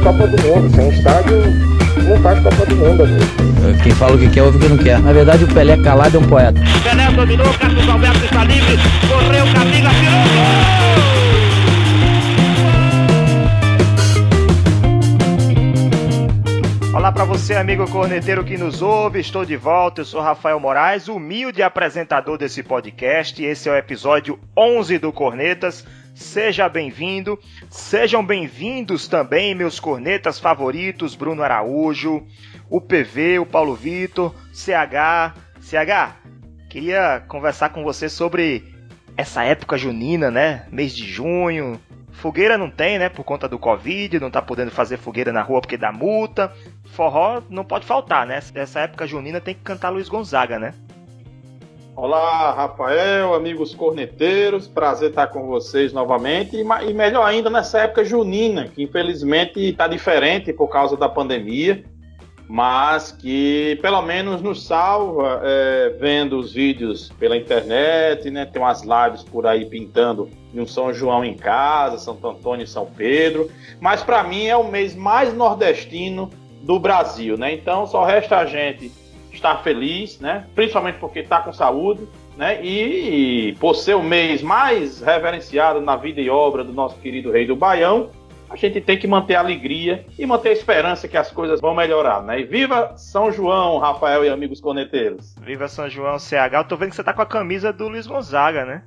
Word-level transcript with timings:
A 0.00 0.02
Copa 0.02 0.26
do 0.26 0.42
Mundo. 0.42 0.74
Sem 0.74 0.88
estádio, 0.88 1.42
não 2.08 2.16
faz 2.22 2.40
Copa 2.40 2.64
do 2.64 2.76
Mundo, 2.76 3.02
amigo. 3.04 3.82
Quem 3.82 3.92
fala 3.92 4.16
o 4.16 4.18
que 4.18 4.30
quer, 4.30 4.42
ouve 4.42 4.56
o 4.56 4.60
que 4.60 4.68
não 4.68 4.78
quer. 4.78 4.98
Na 4.98 5.12
verdade, 5.12 5.44
o 5.44 5.48
Pelé 5.48 5.76
calado 5.76 6.16
é 6.16 6.20
um 6.20 6.26
poeta. 6.26 6.58
Pelé 6.82 7.10
dominou, 7.10 7.52
Carlos 7.54 7.86
Alberto 7.86 8.24
está 8.24 8.44
livre, 8.44 8.78
correu, 9.08 9.44
Camila, 9.52 9.90
tirou 9.90 10.22
gol! 10.34 10.90
Olá 16.94 17.12
para 17.12 17.24
você, 17.24 17.54
amigo 17.54 17.88
corneteiro 17.90 18.42
que 18.42 18.56
nos 18.56 18.80
ouve. 18.80 19.20
Estou 19.20 19.44
de 19.44 19.56
volta. 19.56 20.00
Eu 20.00 20.04
sou 20.06 20.22
Rafael 20.22 20.58
Moraes, 20.58 21.08
humilde 21.08 21.62
apresentador 21.62 22.38
desse 22.38 22.62
podcast. 22.62 23.42
Esse 23.44 23.68
é 23.68 23.72
o 23.72 23.76
episódio 23.76 24.38
11 24.56 24.98
do 24.98 25.12
Cornetas. 25.12 25.84
Seja 26.20 26.68
bem-vindo. 26.68 27.40
Sejam 27.70 28.24
bem-vindos 28.24 29.08
também 29.08 29.54
meus 29.54 29.80
cornetas 29.80 30.38
favoritos, 30.38 31.16
Bruno 31.16 31.42
Araújo, 31.42 32.24
o 32.68 32.78
PV, 32.78 33.38
o 33.38 33.46
Paulo 33.46 33.74
Vitor, 33.74 34.34
CH. 34.52 35.34
CH, 35.60 36.14
queria 36.68 37.24
conversar 37.26 37.70
com 37.70 37.82
você 37.82 38.08
sobre 38.08 38.62
essa 39.16 39.42
época 39.44 39.78
junina, 39.78 40.30
né? 40.30 40.66
Mês 40.70 40.94
de 40.94 41.10
junho, 41.10 41.80
Fogueira 42.12 42.58
não 42.58 42.70
tem, 42.70 42.98
né? 42.98 43.08
Por 43.08 43.24
conta 43.24 43.48
do 43.48 43.58
Covid, 43.58 44.20
não 44.20 44.30
tá 44.30 44.42
podendo 44.42 44.70
fazer 44.70 44.98
fogueira 44.98 45.32
na 45.32 45.40
rua 45.40 45.62
porque 45.62 45.78
dá 45.78 45.90
multa. 45.90 46.52
Forró 46.92 47.42
não 47.48 47.64
pode 47.64 47.86
faltar, 47.86 48.26
né? 48.26 48.40
Essa 48.54 48.80
época 48.80 49.06
junina 49.06 49.40
tem 49.40 49.54
que 49.54 49.62
cantar 49.62 49.88
Luiz 49.88 50.08
Gonzaga, 50.08 50.58
né? 50.58 50.74
Olá, 52.02 52.52
Rafael, 52.52 53.34
amigos 53.34 53.74
corneteiros, 53.74 54.66
prazer 54.66 55.10
estar 55.10 55.26
com 55.26 55.46
vocês 55.46 55.92
novamente 55.92 56.56
e, 56.56 56.94
melhor 56.94 57.26
ainda 57.26 57.50
nessa 57.50 57.80
época 57.80 58.02
junina, 58.02 58.68
que 58.68 58.82
infelizmente 58.82 59.60
está 59.60 59.86
diferente 59.86 60.50
por 60.50 60.68
causa 60.68 60.96
da 60.96 61.10
pandemia, 61.10 61.84
mas 62.48 63.12
que 63.12 63.78
pelo 63.82 64.00
menos 64.00 64.40
nos 64.40 64.66
salva 64.66 65.42
é, 65.44 65.94
vendo 66.00 66.38
os 66.38 66.54
vídeos 66.54 67.12
pela 67.18 67.36
internet, 67.36 68.30
né? 68.30 68.46
Tem 68.46 68.62
umas 68.62 68.80
lives 68.80 69.22
por 69.22 69.46
aí 69.46 69.66
pintando 69.66 70.30
de 70.54 70.58
um 70.58 70.66
São 70.66 70.94
João 70.94 71.22
em 71.22 71.34
casa, 71.34 71.98
Santo 71.98 72.26
Antônio 72.26 72.64
e 72.64 72.66
São 72.66 72.86
Pedro. 72.86 73.50
Mas 73.78 74.02
para 74.02 74.24
mim 74.24 74.46
é 74.46 74.56
o 74.56 74.64
mês 74.64 74.94
mais 74.94 75.34
nordestino 75.34 76.30
do 76.62 76.80
Brasil, 76.80 77.36
né? 77.36 77.52
Então 77.52 77.86
só 77.86 78.06
resta 78.06 78.38
a 78.38 78.46
gente 78.46 78.90
estar 79.32 79.62
feliz, 79.62 80.18
né? 80.20 80.46
Principalmente 80.54 80.98
porque 80.98 81.20
está 81.20 81.40
com 81.40 81.52
saúde, 81.52 82.06
né? 82.36 82.62
E, 82.62 83.48
e, 83.48 83.52
por 83.56 83.74
ser 83.74 83.94
o 83.94 84.02
mês 84.02 84.42
mais 84.42 85.00
reverenciado 85.00 85.80
na 85.80 85.96
vida 85.96 86.20
e 86.20 86.30
obra 86.30 86.64
do 86.64 86.72
nosso 86.72 86.96
querido 86.96 87.30
Rei 87.30 87.46
do 87.46 87.56
Baião, 87.56 88.10
a 88.48 88.56
gente 88.56 88.80
tem 88.80 88.98
que 88.98 89.06
manter 89.06 89.36
a 89.36 89.40
alegria 89.40 90.04
e 90.18 90.26
manter 90.26 90.48
a 90.48 90.52
esperança 90.52 91.06
que 91.06 91.16
as 91.16 91.30
coisas 91.30 91.60
vão 91.60 91.74
melhorar, 91.74 92.22
né? 92.22 92.40
E 92.40 92.44
viva 92.44 92.96
São 92.96 93.30
João, 93.30 93.78
Rafael 93.78 94.24
e 94.24 94.28
amigos 94.28 94.60
coneteiros. 94.60 95.34
Viva 95.40 95.68
São 95.68 95.88
João, 95.88 96.18
CH. 96.18 96.54
Eu 96.54 96.64
tô 96.64 96.76
vendo 96.76 96.90
que 96.90 96.96
você 96.96 97.04
tá 97.04 97.12
com 97.12 97.22
a 97.22 97.26
camisa 97.26 97.72
do 97.72 97.88
Luiz 97.88 98.06
Gonzaga, 98.06 98.64
né? 98.64 98.82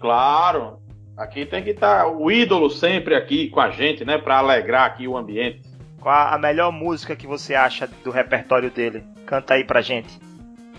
Claro, 0.00 0.78
Aqui 1.16 1.46
tem 1.46 1.64
que 1.64 1.70
estar 1.70 2.04
tá 2.04 2.08
o 2.08 2.30
ídolo 2.30 2.68
sempre 2.68 3.14
aqui 3.14 3.48
com 3.48 3.58
a 3.58 3.70
gente, 3.70 4.04
né? 4.04 4.18
Para 4.18 4.36
alegrar 4.36 4.84
aqui 4.84 5.08
o 5.08 5.16
ambiente. 5.16 5.62
Qual 5.98 6.14
a 6.14 6.36
melhor 6.36 6.70
música 6.70 7.16
que 7.16 7.26
você 7.26 7.54
acha 7.54 7.88
do 8.04 8.10
repertório 8.10 8.70
dele? 8.70 9.02
Canta 9.26 9.54
aí 9.54 9.64
pra 9.64 9.80
gente. 9.80 10.18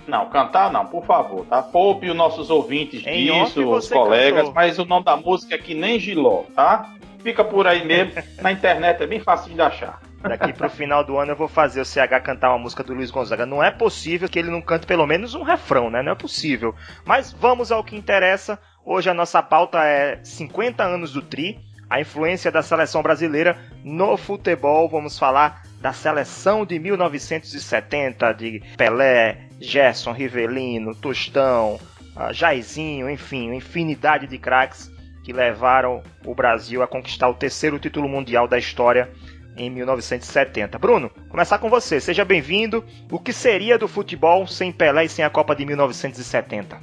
Não, 0.08 0.30
cantar 0.30 0.72
não, 0.72 0.86
por 0.86 1.06
favor, 1.06 1.46
tá? 1.46 1.62
Poupe 1.62 2.10
os 2.10 2.16
nossos 2.16 2.50
ouvintes 2.50 3.06
em 3.06 3.26
disso, 3.26 3.70
os 3.70 3.90
colegas, 3.90 4.40
cantou. 4.40 4.54
mas 4.54 4.80
o 4.80 4.86
nome 4.86 5.04
da 5.04 5.18
música 5.18 5.56
é 5.56 5.58
que 5.58 5.74
nem 5.74 6.00
Giló, 6.00 6.44
tá? 6.56 6.94
Fica 7.20 7.44
por 7.44 7.68
aí 7.68 7.86
mesmo, 7.86 8.14
na 8.42 8.52
internet 8.52 9.04
é 9.04 9.06
bem 9.08 9.20
fácil 9.20 9.54
de 9.54 9.62
achar. 9.62 10.02
Daqui 10.22 10.52
pro 10.52 10.70
final 10.70 11.04
do 11.04 11.18
ano 11.18 11.34
eu 11.34 11.36
vou 11.36 11.48
fazer 11.48 11.80
o 11.80 11.86
CH 11.86 12.22
cantar 12.24 12.50
uma 12.50 12.58
música 12.58 12.84
do 12.84 12.94
Luiz 12.94 13.12
Gonzaga. 13.12 13.46
Não 13.46 13.64
é 13.64 13.70
possível 13.70 14.28
que 14.28 14.40
ele 14.40 14.50
não 14.50 14.62
cante 14.62 14.88
pelo 14.88 15.06
menos 15.06 15.36
um 15.36 15.44
refrão, 15.44 15.90
né? 15.90 16.02
Não 16.02 16.14
é 16.14 16.16
possível. 16.16 16.74
Mas 17.06 17.32
vamos 17.32 17.72
ao 17.72 17.84
que 17.84 17.96
interessa. 17.96 18.60
Hoje 18.84 19.10
a 19.10 19.14
nossa 19.14 19.44
pauta 19.44 19.84
é 19.84 20.20
50 20.24 20.84
anos 20.84 21.14
do 21.14 21.22
Tri, 21.22 21.60
a 21.90 22.02
influência 22.02 22.52
da 22.52 22.62
seleção 22.62 23.04
brasileira 23.04 23.58
no 23.84 24.18
futebol. 24.18 24.90
Vamos 24.90 25.20
falar 25.20 25.62
da 25.80 25.94
seleção 25.94 26.66
de 26.66 26.80
1970, 26.80 28.34
de 28.34 28.62
Pelé, 28.78 29.48
Gerson, 29.60 30.12
Rivelino, 30.12 30.96
Tostão, 30.96 31.80
ah, 32.16 32.34
Jairzinho, 32.34 33.10
enfim, 33.10 33.54
infinidade 33.54 34.28
de 34.28 34.38
craques 34.38 34.92
que 35.24 35.34
levaram 35.34 36.02
o 36.26 36.34
Brasil 36.34 36.82
a 36.82 36.88
conquistar 36.88 37.30
o 37.30 37.34
terceiro 37.34 37.78
título 37.78 38.08
mundial 38.08 38.48
da 38.48 38.58
história 38.58 39.12
em 39.58 39.70
1970. 39.70 40.78
Bruno, 40.80 41.12
começar 41.30 41.58
com 41.58 41.70
você. 41.70 42.00
Seja 42.00 42.24
bem-vindo. 42.24 42.84
O 43.12 43.20
que 43.20 43.34
seria 43.34 43.78
do 43.78 43.88
futebol 43.88 44.48
sem 44.48 44.72
Pelé 44.72 45.06
e 45.06 45.10
sem 45.10 45.26
a 45.26 45.30
Copa 45.30 45.56
de 45.56 45.66
1970? 45.66 46.80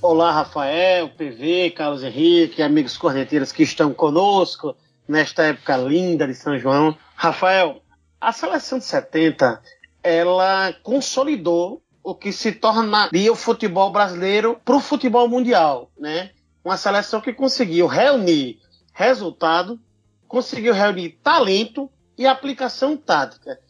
Olá, 0.00 0.30
Rafael, 0.30 1.08
PV, 1.08 1.72
Carlos 1.76 2.04
Henrique, 2.04 2.62
amigos 2.62 2.96
corneteiros 2.96 3.50
que 3.50 3.64
estão 3.64 3.92
conosco 3.92 4.76
nesta 5.08 5.42
época 5.42 5.76
linda 5.76 6.26
de 6.26 6.34
São 6.34 6.56
João. 6.56 6.96
Rafael, 7.16 7.82
a 8.20 8.32
seleção 8.32 8.78
de 8.78 8.84
70, 8.84 9.60
ela 10.02 10.72
consolidou 10.82 11.82
o 12.02 12.14
que 12.14 12.32
se 12.32 12.52
tornaria 12.52 13.30
o 13.32 13.36
futebol 13.36 13.90
brasileiro 13.90 14.60
para 14.64 14.76
o 14.76 14.80
futebol 14.80 15.28
mundial, 15.28 15.90
né? 15.98 16.30
Uma 16.64 16.76
seleção 16.76 17.20
que 17.20 17.32
conseguiu 17.32 17.86
reunir 17.86 18.60
resultado, 18.92 19.78
conseguiu 20.26 20.74
reunir 20.74 21.18
talento 21.22 21.90
e 22.16 22.26
aplicação 22.26 22.96
tática. 22.96 23.60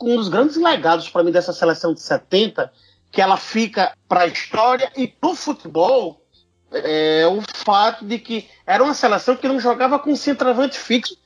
Um 0.00 0.16
dos 0.16 0.28
grandes 0.28 0.56
legados 0.56 1.08
para 1.08 1.24
mim 1.24 1.32
dessa 1.32 1.52
seleção 1.52 1.94
de 1.94 2.00
70 2.00 2.70
que 3.10 3.20
ela 3.20 3.36
fica 3.36 3.96
para 4.06 4.22
a 4.22 4.26
história 4.26 4.92
e 4.96 5.08
para 5.08 5.30
o 5.30 5.34
futebol 5.34 6.20
é 6.70 7.26
o 7.26 7.40
fato 7.64 8.04
de 8.04 8.18
que 8.18 8.48
era 8.66 8.82
uma 8.82 8.94
seleção 8.94 9.36
que 9.36 9.48
não 9.48 9.58
jogava 9.58 9.98
com 9.98 10.14
centroavante 10.14 10.78
fixo. 10.78 11.16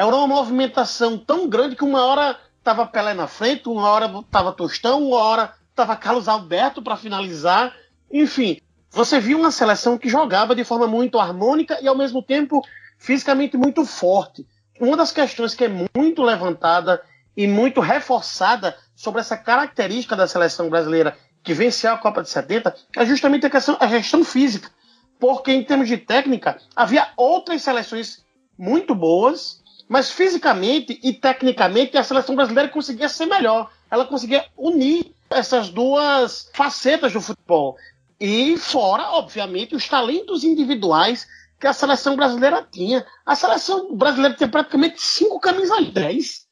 Era 0.00 0.16
uma 0.16 0.26
movimentação 0.26 1.18
tão 1.18 1.46
grande 1.46 1.76
que 1.76 1.84
uma 1.84 2.02
hora 2.02 2.34
estava 2.58 2.86
Pelé 2.86 3.12
na 3.12 3.26
frente, 3.26 3.68
uma 3.68 3.86
hora 3.86 4.06
estava 4.06 4.50
Tostão, 4.50 5.06
uma 5.06 5.18
hora 5.18 5.52
estava 5.68 5.94
Carlos 5.94 6.26
Alberto 6.26 6.80
para 6.80 6.96
finalizar. 6.96 7.76
Enfim, 8.10 8.58
você 8.90 9.20
viu 9.20 9.38
uma 9.38 9.50
seleção 9.50 9.98
que 9.98 10.08
jogava 10.08 10.54
de 10.54 10.64
forma 10.64 10.86
muito 10.86 11.18
harmônica 11.18 11.78
e 11.82 11.86
ao 11.86 11.94
mesmo 11.94 12.22
tempo 12.22 12.62
fisicamente 12.96 13.58
muito 13.58 13.84
forte. 13.84 14.46
Uma 14.80 14.96
das 14.96 15.12
questões 15.12 15.54
que 15.54 15.66
é 15.66 15.88
muito 15.94 16.22
levantada 16.22 17.02
e 17.36 17.46
muito 17.46 17.82
reforçada 17.82 18.74
sobre 18.96 19.20
essa 19.20 19.36
característica 19.36 20.16
da 20.16 20.26
seleção 20.26 20.70
brasileira 20.70 21.14
que 21.42 21.52
venceu 21.52 21.92
a 21.92 21.98
Copa 21.98 22.22
de 22.22 22.30
70 22.30 22.74
é 22.96 23.04
justamente 23.04 23.44
a 23.44 23.50
questão, 23.50 23.76
a 23.78 23.86
questão 23.86 24.24
física. 24.24 24.70
Porque, 25.18 25.52
em 25.52 25.62
termos 25.62 25.88
de 25.88 25.98
técnica, 25.98 26.56
havia 26.74 27.08
outras 27.18 27.60
seleções 27.60 28.24
muito 28.56 28.94
boas, 28.94 29.59
mas 29.90 30.08
fisicamente 30.08 31.00
e 31.02 31.12
tecnicamente 31.12 31.98
a 31.98 32.04
seleção 32.04 32.36
brasileira 32.36 32.68
conseguia 32.68 33.08
ser 33.08 33.26
melhor. 33.26 33.72
Ela 33.90 34.06
conseguia 34.06 34.46
unir 34.56 35.12
essas 35.28 35.68
duas 35.68 36.48
facetas 36.54 37.12
do 37.12 37.20
futebol. 37.20 37.76
E 38.20 38.56
fora, 38.56 39.10
obviamente, 39.10 39.74
os 39.74 39.88
talentos 39.88 40.44
individuais 40.44 41.26
que 41.58 41.66
a 41.66 41.72
seleção 41.72 42.14
brasileira 42.14 42.64
tinha. 42.70 43.04
A 43.26 43.34
seleção 43.34 43.96
brasileira 43.96 44.36
tinha 44.36 44.48
praticamente 44.48 45.02
cinco 45.02 45.40
camisas 45.40 45.88
10. 45.88 46.46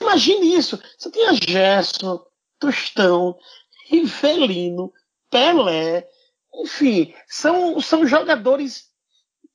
Imagine 0.00 0.56
isso. 0.56 0.82
Você 0.98 1.08
tinha 1.08 1.32
Gerson, 1.34 2.20
Tostão, 2.58 3.38
Rivelino, 3.86 4.92
Pelé, 5.30 6.08
enfim, 6.52 7.14
são, 7.28 7.80
são 7.80 8.04
jogadores 8.04 8.90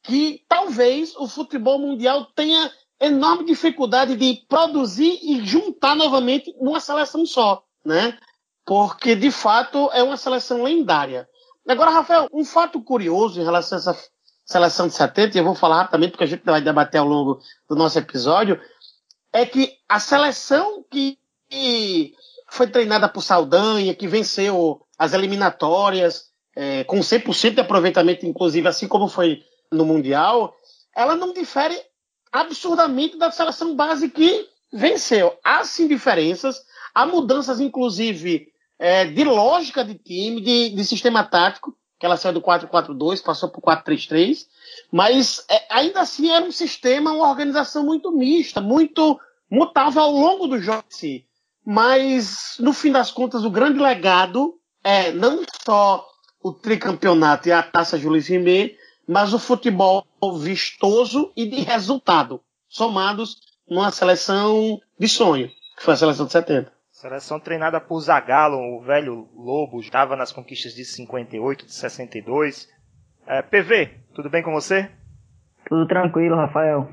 que 0.01 0.45
talvez 0.47 1.13
o 1.17 1.27
futebol 1.27 1.77
mundial 1.77 2.25
tenha 2.27 2.71
enorme 2.99 3.45
dificuldade 3.45 4.15
de 4.15 4.43
produzir 4.47 5.19
e 5.21 5.45
juntar 5.45 5.95
novamente 5.95 6.55
numa 6.59 6.79
seleção 6.79 7.25
só, 7.25 7.63
né? 7.83 8.17
Porque 8.65 9.15
de 9.15 9.31
fato 9.31 9.89
é 9.93 10.01
uma 10.01 10.17
seleção 10.17 10.63
lendária. 10.63 11.27
Agora, 11.67 11.91
Rafael, 11.91 12.27
um 12.31 12.45
fato 12.45 12.81
curioso 12.81 13.39
em 13.39 13.43
relação 13.43 13.77
a 13.77 13.81
essa 13.81 14.09
seleção 14.45 14.87
de 14.87 14.93
70, 14.93 15.35
e 15.35 15.39
eu 15.39 15.45
vou 15.45 15.55
falar 15.55 15.77
rapidamente 15.77 16.11
porque 16.11 16.23
a 16.23 16.27
gente 16.27 16.43
vai 16.43 16.61
debater 16.61 17.01
ao 17.01 17.07
longo 17.07 17.39
do 17.67 17.75
nosso 17.75 17.97
episódio, 17.97 18.59
é 19.33 19.45
que 19.45 19.73
a 19.89 19.99
seleção 19.99 20.85
que 20.89 21.17
foi 22.47 22.67
treinada 22.67 23.09
por 23.09 23.21
Saldanha, 23.21 23.95
que 23.95 24.07
venceu 24.07 24.81
as 24.97 25.13
eliminatórias 25.13 26.29
é, 26.55 26.83
com 26.85 26.99
100% 26.99 27.55
de 27.55 27.61
aproveitamento, 27.61 28.25
inclusive, 28.25 28.67
assim 28.67 28.87
como 28.87 29.07
foi 29.07 29.43
no 29.71 29.85
Mundial, 29.85 30.55
ela 30.95 31.15
não 31.15 31.33
difere 31.33 31.77
absurdamente 32.41 33.17
da 33.17 33.31
seleção 33.31 33.75
base 33.75 34.09
que 34.09 34.47
venceu. 34.71 35.37
Há 35.43 35.63
sim 35.63 35.87
diferenças, 35.87 36.61
há 36.93 37.05
mudanças, 37.05 37.61
inclusive, 37.61 38.47
é, 38.77 39.05
de 39.05 39.23
lógica 39.23 39.85
de 39.85 39.95
time, 39.95 40.41
de, 40.41 40.69
de 40.69 40.83
sistema 40.83 41.23
tático, 41.23 41.75
que 41.97 42.05
ela 42.05 42.17
saiu 42.17 42.33
do 42.33 42.41
4-4-2, 42.41 43.23
passou 43.23 43.49
para 43.49 43.59
o 43.59 43.83
4-3-3, 43.83 44.45
mas 44.91 45.45
é, 45.49 45.65
ainda 45.69 46.01
assim 46.01 46.29
era 46.29 46.43
um 46.43 46.51
sistema, 46.51 47.13
uma 47.13 47.29
organização 47.29 47.85
muito 47.85 48.11
mista, 48.11 48.59
muito 48.59 49.17
mutável 49.49 50.01
ao 50.01 50.11
longo 50.11 50.47
do 50.47 50.59
jogo. 50.59 50.83
Si. 50.89 51.25
Mas, 51.65 52.57
no 52.59 52.73
fim 52.73 52.91
das 52.91 53.11
contas, 53.11 53.45
o 53.45 53.49
grande 53.49 53.79
legado 53.79 54.55
é 54.83 55.11
não 55.11 55.41
só 55.65 56.05
o 56.43 56.51
tricampeonato 56.51 57.47
e 57.47 57.51
a 57.51 57.63
taça 57.63 57.97
Jules 57.97 58.27
Rimet, 58.27 58.77
mas 59.07 59.33
o 59.33 59.39
futebol 59.39 60.05
vistoso 60.39 61.31
e 61.35 61.47
de 61.47 61.61
resultado, 61.61 62.41
somados 62.67 63.39
numa 63.69 63.91
seleção 63.91 64.79
de 64.99 65.07
sonho, 65.07 65.49
que 65.77 65.83
foi 65.83 65.93
a 65.93 65.97
seleção 65.97 66.25
de 66.25 66.31
70. 66.31 66.73
Seleção 66.91 67.39
treinada 67.39 67.79
por 67.79 67.99
Zagallo, 67.99 68.57
o 68.57 68.81
velho 68.81 69.27
Lobo, 69.35 69.79
estava 69.79 70.15
nas 70.15 70.31
conquistas 70.31 70.73
de 70.73 70.85
58, 70.85 71.65
de 71.65 71.73
62. 71.73 72.69
É, 73.27 73.41
PV, 73.41 73.91
tudo 74.13 74.29
bem 74.29 74.41
com 74.41 74.53
você? 74.53 74.89
Tudo 75.67 75.87
tranquilo, 75.87 76.35
Rafael. 76.35 76.89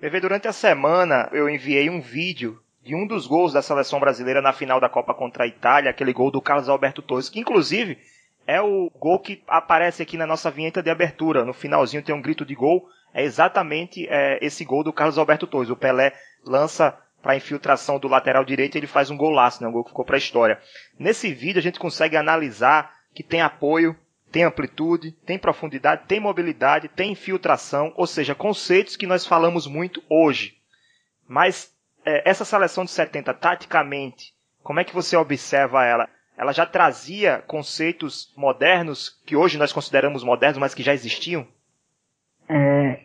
PV, 0.00 0.20
durante 0.20 0.48
a 0.48 0.52
semana 0.52 1.28
eu 1.32 1.48
enviei 1.48 1.88
um 1.88 2.00
vídeo 2.00 2.60
de 2.82 2.94
um 2.94 3.06
dos 3.06 3.26
gols 3.26 3.52
da 3.52 3.62
seleção 3.62 3.98
brasileira 3.98 4.40
na 4.40 4.52
final 4.52 4.80
da 4.80 4.88
Copa 4.88 5.14
contra 5.14 5.44
a 5.44 5.46
Itália, 5.46 5.90
aquele 5.90 6.12
gol 6.12 6.30
do 6.30 6.40
Carlos 6.40 6.68
Alberto 6.68 7.02
Torres, 7.02 7.28
que 7.28 7.40
inclusive 7.40 7.98
é 8.46 8.60
o 8.60 8.90
gol 8.90 9.18
que 9.18 9.42
aparece 9.46 10.02
aqui 10.02 10.16
na 10.16 10.26
nossa 10.26 10.50
vinheta 10.50 10.82
de 10.82 10.90
abertura. 10.90 11.44
No 11.44 11.52
finalzinho 11.52 12.02
tem 12.02 12.14
um 12.14 12.22
grito 12.22 12.44
de 12.44 12.54
gol. 12.54 12.88
É 13.12 13.22
exatamente 13.22 14.06
é, 14.08 14.38
esse 14.40 14.64
gol 14.64 14.84
do 14.84 14.92
Carlos 14.92 15.18
Alberto 15.18 15.46
Torres. 15.46 15.70
O 15.70 15.76
Pelé 15.76 16.12
lança 16.44 16.96
para 17.22 17.32
a 17.32 17.36
infiltração 17.36 17.98
do 17.98 18.06
lateral 18.06 18.44
direito 18.44 18.76
e 18.76 18.78
ele 18.78 18.86
faz 18.86 19.10
um 19.10 19.16
golaço, 19.16 19.62
né? 19.62 19.68
um 19.68 19.72
gol 19.72 19.82
que 19.82 19.90
ficou 19.90 20.04
para 20.04 20.16
a 20.16 20.18
história. 20.18 20.60
Nesse 20.98 21.32
vídeo 21.32 21.58
a 21.58 21.62
gente 21.62 21.80
consegue 21.80 22.16
analisar 22.16 22.94
que 23.12 23.22
tem 23.22 23.40
apoio, 23.40 23.96
tem 24.30 24.44
amplitude, 24.44 25.12
tem 25.24 25.38
profundidade, 25.38 26.04
tem 26.06 26.20
mobilidade, 26.20 26.88
tem 26.88 27.12
infiltração, 27.12 27.92
ou 27.96 28.06
seja, 28.06 28.34
conceitos 28.34 28.96
que 28.96 29.06
nós 29.06 29.26
falamos 29.26 29.66
muito 29.66 30.02
hoje. 30.08 30.56
Mas 31.26 31.74
é, 32.04 32.28
essa 32.28 32.44
seleção 32.44 32.84
de 32.84 32.92
70, 32.92 33.34
taticamente, 33.34 34.32
como 34.62 34.78
é 34.78 34.84
que 34.84 34.94
você 34.94 35.16
observa 35.16 35.84
ela? 35.84 36.08
Ela 36.36 36.52
já 36.52 36.66
trazia 36.66 37.42
conceitos 37.46 38.32
modernos 38.36 39.20
que 39.26 39.34
hoje 39.34 39.58
nós 39.58 39.72
consideramos 39.72 40.22
modernos, 40.22 40.58
mas 40.58 40.74
que 40.74 40.82
já 40.82 40.92
existiam? 40.92 41.46
É, 42.48 43.00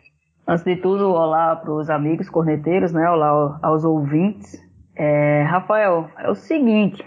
antes 0.46 0.64
de 0.64 0.76
tudo, 0.76 1.10
olá 1.10 1.56
para 1.56 1.72
os 1.72 1.88
amigos 1.88 2.28
corneteiros, 2.28 2.92
né? 2.92 3.08
Olá 3.08 3.58
aos 3.62 3.84
ouvintes. 3.84 4.60
É, 4.94 5.42
Rafael, 5.44 6.10
é 6.18 6.30
o 6.30 6.34
seguinte, 6.34 7.02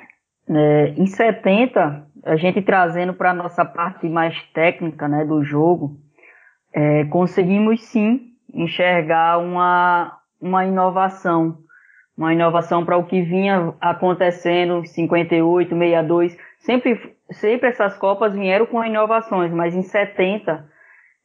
é, 0.50 0.89
em 0.98 1.06
70, 1.06 2.07
a 2.24 2.36
gente 2.36 2.62
trazendo 2.62 3.13
para 3.13 3.31
a 3.31 3.33
nossa 3.33 3.63
parte 3.63 4.10
mais 4.10 4.36
técnica 4.54 5.07
né, 5.07 5.24
do 5.24 5.44
jogo, 5.44 5.98
é, 6.74 7.06
conseguimos 7.06 7.81
sim 7.83 8.31
enxergar 8.54 9.38
uma, 9.38 10.18
uma 10.42 10.66
inovação 10.66 11.60
uma 12.17 12.33
inovação 12.33 12.85
para 12.85 12.97
o 12.97 13.06
que 13.06 13.21
vinha 13.21 13.73
acontecendo 13.81 14.79
em 14.79 14.85
58, 14.85 15.69
62. 15.69 16.38
Sempre, 16.59 17.15
sempre 17.31 17.69
essas 17.69 17.97
Copas 17.97 18.33
vieram 18.33 18.65
com 18.65 18.83
inovações, 18.83 19.51
mas 19.51 19.75
em 19.75 19.81
70 19.81 20.65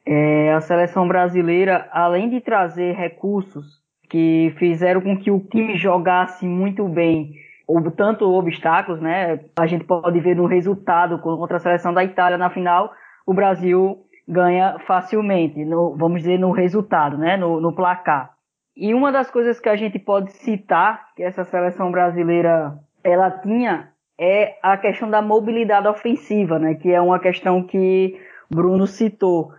é, 0.07 0.53
a 0.53 0.61
seleção 0.61 1.07
brasileira, 1.07 1.89
além 1.93 2.29
de 2.29 2.41
trazer 2.41 2.95
recursos 2.95 3.81
que 4.09 4.53
fizeram 4.59 5.01
com 5.01 5.17
que 5.17 5.31
o 5.31 5.39
time 5.39 5.77
jogasse 5.77 6.45
muito 6.45 6.89
bem, 6.89 7.35
houve 7.67 7.93
tanto 7.93 8.29
obstáculos, 8.29 9.01
né? 9.01 9.41
A 9.57 9.67
gente 9.67 9.85
pode 9.85 10.19
ver 10.19 10.35
no 10.35 10.47
resultado 10.47 11.19
contra 11.21 11.59
a 11.59 11.61
seleção 11.61 11.95
da 11.95 12.03
Itália 12.03 12.37
na 12.37 12.51
final, 12.51 12.93
o 13.25 13.33
Brasil 13.33 13.99
ganha 14.27 14.79
facilmente, 14.87 15.65
no, 15.65 15.97
vamos 15.97 16.23
dizer 16.23 16.39
no 16.39 16.51
resultado, 16.51 17.17
né? 17.17 17.37
No, 17.37 17.61
no 17.61 17.73
placar. 17.73 18.33
E 18.77 18.95
uma 18.95 19.11
das 19.13 19.31
coisas 19.31 19.59
que 19.59 19.69
a 19.69 19.77
gente 19.77 19.99
pode 19.99 20.33
citar 20.33 21.13
que 21.15 21.23
essa 21.23 21.45
seleção 21.45 21.91
brasileira 21.91 22.79
ela 23.03 23.31
tinha 23.31 23.93
é 24.19 24.59
a 24.63 24.77
questão 24.77 25.11
da 25.11 25.23
mobilidade 25.23 25.89
ofensiva, 25.89 26.59
né? 26.59 26.75
Que 26.75 26.91
é 26.93 27.01
uma 27.01 27.19
questão 27.19 27.63
que 27.63 28.21
Bruno 28.51 28.87
citou. 28.87 29.53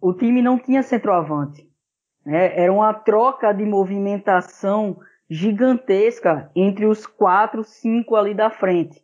O 0.00 0.12
time 0.12 0.40
não 0.40 0.58
tinha 0.58 0.82
centroavante, 0.82 1.68
né? 2.24 2.58
Era 2.58 2.72
uma 2.72 2.94
troca 2.94 3.52
de 3.52 3.64
movimentação 3.64 4.98
gigantesca 5.28 6.50
entre 6.54 6.86
os 6.86 7.06
quatro, 7.06 7.64
cinco 7.64 8.14
ali 8.14 8.34
da 8.34 8.50
frente. 8.50 9.02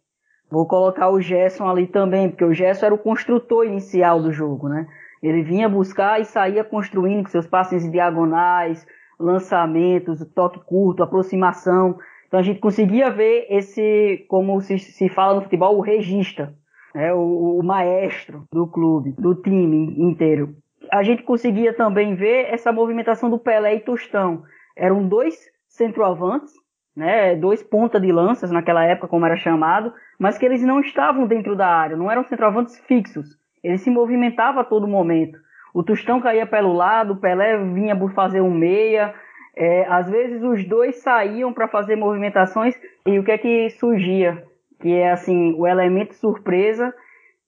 Vou 0.51 0.67
colocar 0.67 1.09
o 1.11 1.21
Gerson 1.21 1.69
ali 1.69 1.87
também, 1.87 2.29
porque 2.29 2.45
o 2.45 2.53
Gerson 2.53 2.87
era 2.87 2.95
o 2.95 2.99
construtor 2.99 3.65
inicial 3.67 4.21
do 4.21 4.33
jogo, 4.33 4.69
né? 4.69 4.87
Ele 5.23 5.43
vinha 5.43 5.69
buscar 5.69 6.21
e 6.21 6.25
saía 6.25 6.65
construindo 6.65 7.23
com 7.23 7.31
seus 7.31 7.47
passes 7.47 7.91
diagonais, 7.91 8.87
lançamentos, 9.21 10.25
toque 10.35 10.59
curto, 10.65 11.03
aproximação. 11.03 11.99
Então 12.27 12.41
a 12.41 12.43
gente 12.43 12.59
conseguia 12.59 13.11
ver 13.11 13.47
esse, 13.51 14.25
como 14.29 14.61
se, 14.61 14.79
se 14.79 15.09
fala 15.09 15.35
no 15.35 15.43
futebol, 15.43 15.77
o 15.77 15.81
regista, 15.81 16.55
né? 16.95 17.13
o, 17.13 17.59
o 17.59 17.63
maestro 17.63 18.45
do 18.53 18.67
clube, 18.67 19.13
do 19.13 19.35
time 19.35 19.95
inteiro. 19.99 20.57
A 20.91 21.03
gente 21.03 21.23
conseguia 21.23 21.75
também 21.75 22.15
ver 22.15 22.47
essa 22.53 22.73
movimentação 22.73 23.31
do 23.31 23.39
Pelé 23.39 23.77
e 23.77 23.81
Tostão. 23.81 24.43
Eram 24.77 25.07
dois 25.07 25.37
centroavantes, 25.69 26.53
né, 26.97 27.37
dois 27.37 27.63
ponta 27.63 28.01
de 28.01 28.11
lanças 28.11 28.51
naquela 28.51 28.85
época, 28.85 29.09
como 29.09 29.25
era 29.25 29.37
chamado, 29.37 29.93
mas 30.19 30.37
que 30.37 30.45
eles 30.45 30.63
não 30.63 30.81
estavam 30.81 31.27
dentro 31.27 31.55
da 31.57 31.69
área, 31.69 31.97
não 31.97 32.11
eram 32.11 32.25
centroavantes 32.25 32.79
fixos. 32.81 33.39
Eles 33.63 33.83
se 33.83 33.91
movimentavam 33.91 34.61
a 34.61 34.65
todo 34.65 34.89
momento. 34.89 35.39
O 35.73 35.83
Tostão 35.83 36.21
caía 36.21 36.47
pelo 36.47 36.73
lado, 36.73 37.13
o 37.13 37.17
Pelé 37.17 37.57
vinha 37.59 37.97
por 37.97 38.13
fazer 38.13 38.41
um 38.41 38.51
meia. 38.51 39.15
É, 39.57 39.87
às 39.89 40.09
vezes 40.11 40.43
os 40.43 40.65
dois 40.65 40.97
saíam 40.97 41.53
para 41.53 41.69
fazer 41.69 41.97
movimentações 41.97 42.75
e 43.07 43.19
o 43.19 43.25
que 43.25 43.33
é 43.33 43.39
que 43.39 43.71
surgia? 43.71 44.45
Que 44.81 44.95
é 44.95 45.11
assim, 45.11 45.55
o 45.55 45.67
elemento 45.67 46.15
surpresa 46.15 46.95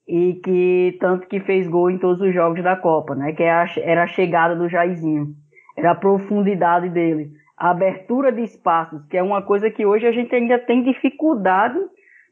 e 0.07 0.35
que 0.43 0.97
tanto 0.99 1.27
que 1.27 1.39
fez 1.39 1.67
gol 1.67 1.89
em 1.89 1.97
todos 1.97 2.21
os 2.21 2.33
jogos 2.33 2.63
da 2.63 2.75
Copa, 2.75 3.15
né? 3.15 3.33
Que 3.33 3.43
era 3.43 4.03
a 4.03 4.07
chegada 4.07 4.55
do 4.55 4.69
Jairzinho. 4.69 5.27
Era 5.77 5.91
a 5.91 5.95
profundidade 5.95 6.89
dele. 6.89 7.31
A 7.57 7.71
abertura 7.71 8.31
de 8.31 8.41
espaços, 8.41 9.05
que 9.07 9.17
é 9.17 9.23
uma 9.23 9.41
coisa 9.41 9.69
que 9.69 9.85
hoje 9.85 10.05
a 10.05 10.11
gente 10.11 10.33
ainda 10.35 10.59
tem 10.59 10.83
dificuldade 10.83 11.79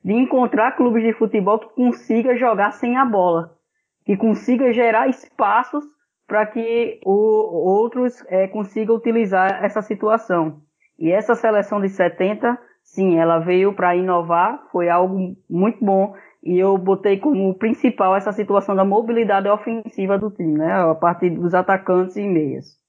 de 0.03 0.13
encontrar 0.13 0.75
clubes 0.75 1.03
de 1.03 1.13
futebol 1.13 1.59
que 1.59 1.69
consiga 1.75 2.35
jogar 2.35 2.71
sem 2.71 2.97
a 2.97 3.05
bola 3.05 3.60
que 4.05 4.17
consiga 4.17 4.71
gerar 4.73 5.07
espaços 5.07 5.83
para 6.27 6.45
que 6.45 6.99
o, 7.05 7.11
outros 7.11 8.23
é, 8.27 8.47
consigam 8.47 8.95
utilizar 8.95 9.63
essa 9.63 9.81
situação. 9.81 10.61
E 10.97 11.11
essa 11.11 11.35
seleção 11.35 11.81
de 11.81 11.89
70, 11.89 12.57
sim, 12.83 13.17
ela 13.17 13.39
veio 13.39 13.73
para 13.73 13.95
inovar, 13.95 14.63
foi 14.71 14.89
algo 14.89 15.35
muito 15.49 15.83
bom. 15.83 16.15
E 16.43 16.57
eu 16.57 16.77
botei 16.77 17.19
como 17.19 17.53
principal 17.57 18.15
essa 18.15 18.31
situação 18.31 18.75
da 18.75 18.85
mobilidade 18.85 19.47
ofensiva 19.49 20.17
do 20.17 20.31
time, 20.31 20.57
né? 20.57 20.71
A 20.73 20.95
partir 20.95 21.31
dos 21.31 21.53
atacantes 21.53 22.15
e 22.15 22.27
meias. 22.27 22.79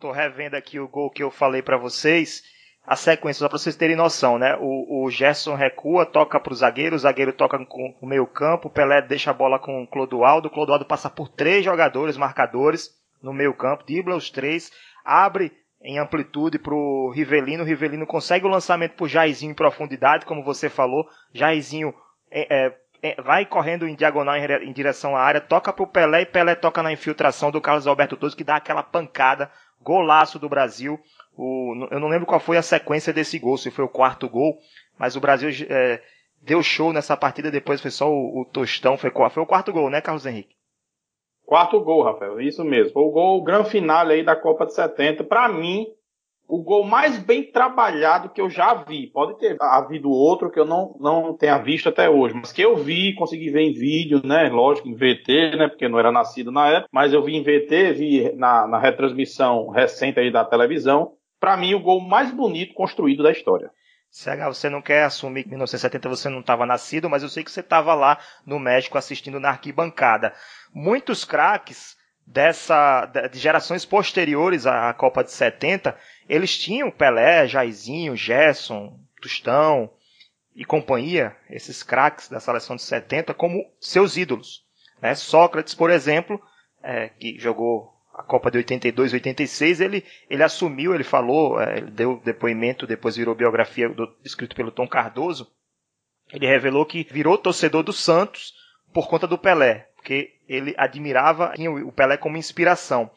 Tô 0.00 0.10
revendo 0.10 0.56
aqui 0.56 0.80
o 0.80 0.88
gol 0.88 1.10
que 1.10 1.22
eu 1.22 1.30
falei 1.30 1.62
para 1.62 1.76
vocês 1.76 2.42
a 2.86 2.94
sequência, 2.94 3.40
só 3.40 3.48
para 3.48 3.58
vocês 3.58 3.74
terem 3.74 3.96
noção, 3.96 4.38
né? 4.38 4.56
O, 4.60 5.04
o 5.04 5.10
Gerson 5.10 5.56
recua, 5.56 6.06
toca 6.06 6.38
para 6.38 6.52
o 6.52 6.56
zagueiro, 6.56 6.94
o 6.94 6.98
zagueiro 6.98 7.32
toca 7.32 7.58
com 7.66 7.94
o 8.00 8.06
meio 8.06 8.26
campo, 8.26 8.68
o 8.68 8.70
Pelé 8.70 9.02
deixa 9.02 9.32
a 9.32 9.34
bola 9.34 9.58
com 9.58 9.82
o 9.82 9.86
Clodoaldo, 9.88 10.46
o 10.46 10.50
Clodoaldo 10.50 10.84
passa 10.84 11.10
por 11.10 11.28
três 11.28 11.64
jogadores, 11.64 12.16
marcadores, 12.16 12.90
no 13.20 13.32
meio 13.32 13.52
campo, 13.54 13.84
dribla 13.84 14.14
os 14.14 14.30
três, 14.30 14.70
abre 15.04 15.52
em 15.82 15.98
amplitude 15.98 16.60
para 16.60 16.74
o 16.74 17.10
Rivelino, 17.10 17.64
o 17.64 17.66
Rivelino 17.66 18.06
consegue 18.06 18.46
o 18.46 18.50
lançamento 18.50 18.94
para 18.94 19.04
o 19.04 19.08
Jairzinho 19.08 19.50
em 19.50 19.54
profundidade, 19.54 20.24
como 20.24 20.44
você 20.44 20.68
falou, 20.68 21.08
Jairzinho 21.32 21.92
é, 22.30 22.66
é, 22.66 22.74
é 23.02 23.22
vai 23.22 23.44
correndo 23.44 23.88
em 23.88 23.96
diagonal 23.96 24.36
em, 24.36 24.44
em 24.68 24.72
direção 24.72 25.16
à 25.16 25.22
área, 25.22 25.40
toca 25.40 25.72
para 25.72 25.82
o 25.82 25.88
Pelé 25.88 26.22
e 26.22 26.26
Pelé 26.26 26.54
toca 26.54 26.84
na 26.84 26.92
infiltração 26.92 27.50
do 27.50 27.60
Carlos 27.60 27.86
Alberto 27.86 28.16
Torres, 28.16 28.34
que 28.34 28.44
dá 28.44 28.56
aquela 28.56 28.82
pancada, 28.84 29.50
golaço 29.82 30.38
do 30.38 30.48
Brasil, 30.48 31.00
o, 31.36 31.88
eu 31.90 32.00
não 32.00 32.08
lembro 32.08 32.26
qual 32.26 32.40
foi 32.40 32.56
a 32.56 32.62
sequência 32.62 33.12
desse 33.12 33.38
gol, 33.38 33.58
se 33.58 33.70
foi 33.70 33.84
o 33.84 33.88
quarto 33.88 34.28
gol, 34.28 34.58
mas 34.98 35.16
o 35.16 35.20
Brasil 35.20 35.50
é, 35.68 36.02
deu 36.42 36.62
show 36.62 36.92
nessa 36.92 37.16
partida, 37.16 37.50
depois 37.50 37.80
foi 37.80 37.90
só 37.90 38.10
o, 38.10 38.40
o 38.40 38.44
Tostão, 38.44 38.96
foi, 38.96 39.10
foi 39.10 39.42
o 39.42 39.46
quarto 39.46 39.72
gol, 39.72 39.90
né, 39.90 40.00
Carlos 40.00 40.24
Henrique? 40.24 40.56
Quarto 41.44 41.80
gol, 41.80 42.02
Rafael, 42.02 42.40
isso 42.40 42.64
mesmo. 42.64 42.92
Foi 42.92 43.02
o 43.02 43.10
gol, 43.10 43.38
o 43.38 43.44
grande 43.44 43.70
final 43.70 44.08
aí 44.08 44.24
da 44.24 44.34
Copa 44.34 44.66
de 44.66 44.74
70. 44.74 45.22
Para 45.22 45.48
mim, 45.48 45.86
o 46.48 46.60
gol 46.60 46.82
mais 46.82 47.18
bem 47.18 47.44
trabalhado 47.44 48.30
que 48.30 48.40
eu 48.40 48.50
já 48.50 48.74
vi. 48.74 49.06
Pode 49.06 49.38
ter 49.38 49.56
havido 49.60 50.10
outro 50.10 50.50
que 50.50 50.58
eu 50.58 50.64
não, 50.64 50.96
não 50.98 51.36
tenha 51.36 51.56
visto 51.58 51.88
até 51.88 52.10
hoje, 52.10 52.34
mas 52.34 52.50
que 52.50 52.62
eu 52.62 52.74
vi, 52.74 53.14
consegui 53.14 53.50
ver 53.50 53.62
em 53.62 53.72
vídeo, 53.72 54.20
né? 54.24 54.48
Lógico, 54.48 54.88
em 54.88 54.94
VT, 54.94 55.56
né? 55.56 55.68
Porque 55.68 55.88
não 55.88 56.00
era 56.00 56.10
nascido 56.10 56.50
na 56.50 56.68
época, 56.68 56.88
mas 56.92 57.12
eu 57.12 57.22
vi 57.22 57.36
em 57.36 57.44
VT, 57.44 57.92
vi 57.92 58.32
na, 58.34 58.66
na 58.66 58.78
retransmissão 58.80 59.68
recente 59.68 60.18
aí 60.18 60.32
da 60.32 60.44
televisão 60.44 61.12
para 61.46 61.56
mim, 61.56 61.74
o 61.74 61.80
gol 61.80 62.00
mais 62.00 62.32
bonito 62.32 62.74
construído 62.74 63.22
da 63.22 63.30
história. 63.30 63.70
CH, 64.10 64.48
você 64.48 64.68
não 64.68 64.82
quer 64.82 65.04
assumir 65.04 65.44
que 65.44 65.48
em 65.48 65.52
1970 65.52 66.08
você 66.08 66.28
não 66.28 66.40
estava 66.40 66.66
nascido, 66.66 67.08
mas 67.08 67.22
eu 67.22 67.28
sei 67.28 67.44
que 67.44 67.52
você 67.52 67.60
estava 67.60 67.94
lá 67.94 68.18
no 68.44 68.58
México 68.58 68.98
assistindo 68.98 69.38
na 69.38 69.50
arquibancada. 69.50 70.34
Muitos 70.74 71.24
craques 71.24 71.96
dessa 72.26 73.06
de 73.30 73.38
gerações 73.38 73.84
posteriores 73.84 74.66
à 74.66 74.92
Copa 74.92 75.22
de 75.22 75.30
70, 75.30 75.96
eles 76.28 76.58
tinham 76.58 76.90
Pelé, 76.90 77.46
Jairzinho, 77.46 78.16
Gerson, 78.16 78.98
Tostão 79.22 79.88
e 80.52 80.64
companhia, 80.64 81.36
esses 81.48 81.84
craques 81.84 82.28
da 82.28 82.40
seleção 82.40 82.74
de 82.74 82.82
70, 82.82 83.32
como 83.34 83.64
seus 83.78 84.16
ídolos. 84.16 84.64
Né? 85.00 85.14
Sócrates, 85.14 85.76
por 85.76 85.90
exemplo, 85.90 86.42
é, 86.82 87.08
que 87.08 87.38
jogou 87.38 87.95
a 88.16 88.22
Copa 88.22 88.50
de 88.50 88.56
82, 88.56 89.12
86, 89.12 89.80
ele, 89.80 90.04
ele 90.30 90.42
assumiu, 90.42 90.94
ele 90.94 91.04
falou, 91.04 91.60
é, 91.60 91.76
ele 91.76 91.90
deu 91.90 92.18
depoimento, 92.24 92.86
depois 92.86 93.16
virou 93.16 93.34
biografia 93.34 93.90
do, 93.90 94.10
escrito 94.24 94.56
pelo 94.56 94.72
Tom 94.72 94.88
Cardoso. 94.88 95.46
Ele 96.32 96.46
revelou 96.46 96.86
que 96.86 97.06
virou 97.10 97.36
torcedor 97.36 97.82
do 97.82 97.92
Santos 97.92 98.54
por 98.92 99.06
conta 99.06 99.26
do 99.26 99.36
Pelé, 99.36 99.90
porque 99.94 100.32
ele 100.48 100.74
admirava 100.78 101.52
o 101.84 101.92
Pelé 101.92 102.16
como 102.16 102.38
inspiração. 102.38 103.10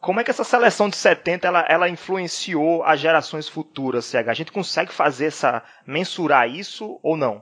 Como 0.00 0.18
é 0.18 0.24
que 0.24 0.30
essa 0.30 0.42
seleção 0.42 0.88
de 0.88 0.96
70 0.96 1.46
ela, 1.46 1.64
ela 1.68 1.88
influenciou 1.88 2.82
as 2.82 2.98
gerações 2.98 3.48
futuras, 3.48 4.04
CH? 4.04 4.28
A 4.28 4.34
gente 4.34 4.50
consegue 4.50 4.92
fazer 4.92 5.26
essa 5.26 5.62
mensurar 5.86 6.50
isso 6.50 6.98
ou 7.04 7.16
não? 7.16 7.40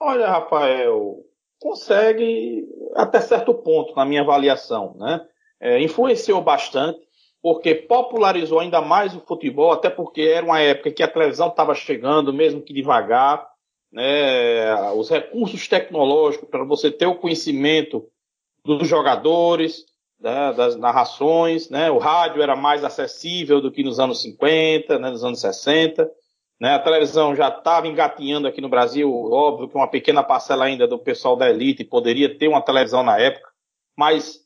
Olha, 0.00 0.28
Rafael, 0.28 1.18
consegue 1.60 2.66
até 2.96 3.20
certo 3.20 3.52
ponto 3.52 3.94
na 3.94 4.06
minha 4.06 4.22
avaliação, 4.22 4.96
né? 4.96 5.20
É, 5.64 5.80
influenciou 5.80 6.42
bastante, 6.42 7.00
porque 7.42 7.74
popularizou 7.74 8.60
ainda 8.60 8.82
mais 8.82 9.16
o 9.16 9.20
futebol, 9.20 9.72
até 9.72 9.88
porque 9.88 10.20
era 10.20 10.44
uma 10.44 10.60
época 10.60 10.92
que 10.92 11.02
a 11.02 11.08
televisão 11.08 11.48
estava 11.48 11.74
chegando, 11.74 12.34
mesmo 12.34 12.60
que 12.60 12.74
devagar, 12.74 13.48
né, 13.90 14.92
os 14.92 15.08
recursos 15.08 15.66
tecnológicos 15.66 16.48
para 16.50 16.64
você 16.64 16.90
ter 16.90 17.06
o 17.06 17.14
conhecimento 17.14 18.06
dos 18.62 18.86
jogadores, 18.86 19.86
né, 20.20 20.52
das 20.52 20.76
narrações, 20.76 21.70
né, 21.70 21.90
o 21.90 21.96
rádio 21.96 22.42
era 22.42 22.54
mais 22.54 22.84
acessível 22.84 23.60
do 23.60 23.72
que 23.72 23.82
nos 23.82 23.98
anos 23.98 24.20
50, 24.20 24.98
né, 24.98 25.10
nos 25.10 25.24
anos 25.24 25.40
60, 25.40 26.10
né, 26.60 26.74
a 26.74 26.78
televisão 26.78 27.34
já 27.34 27.48
estava 27.48 27.88
engatinhando 27.88 28.46
aqui 28.46 28.60
no 28.60 28.68
Brasil, 28.68 29.10
óbvio 29.10 29.68
que 29.68 29.76
uma 29.76 29.88
pequena 29.88 30.22
parcela 30.22 30.66
ainda 30.66 30.86
do 30.86 30.98
pessoal 30.98 31.36
da 31.36 31.48
elite 31.48 31.84
poderia 31.84 32.36
ter 32.38 32.48
uma 32.48 32.60
televisão 32.60 33.02
na 33.02 33.18
época, 33.18 33.48
mas 33.96 34.43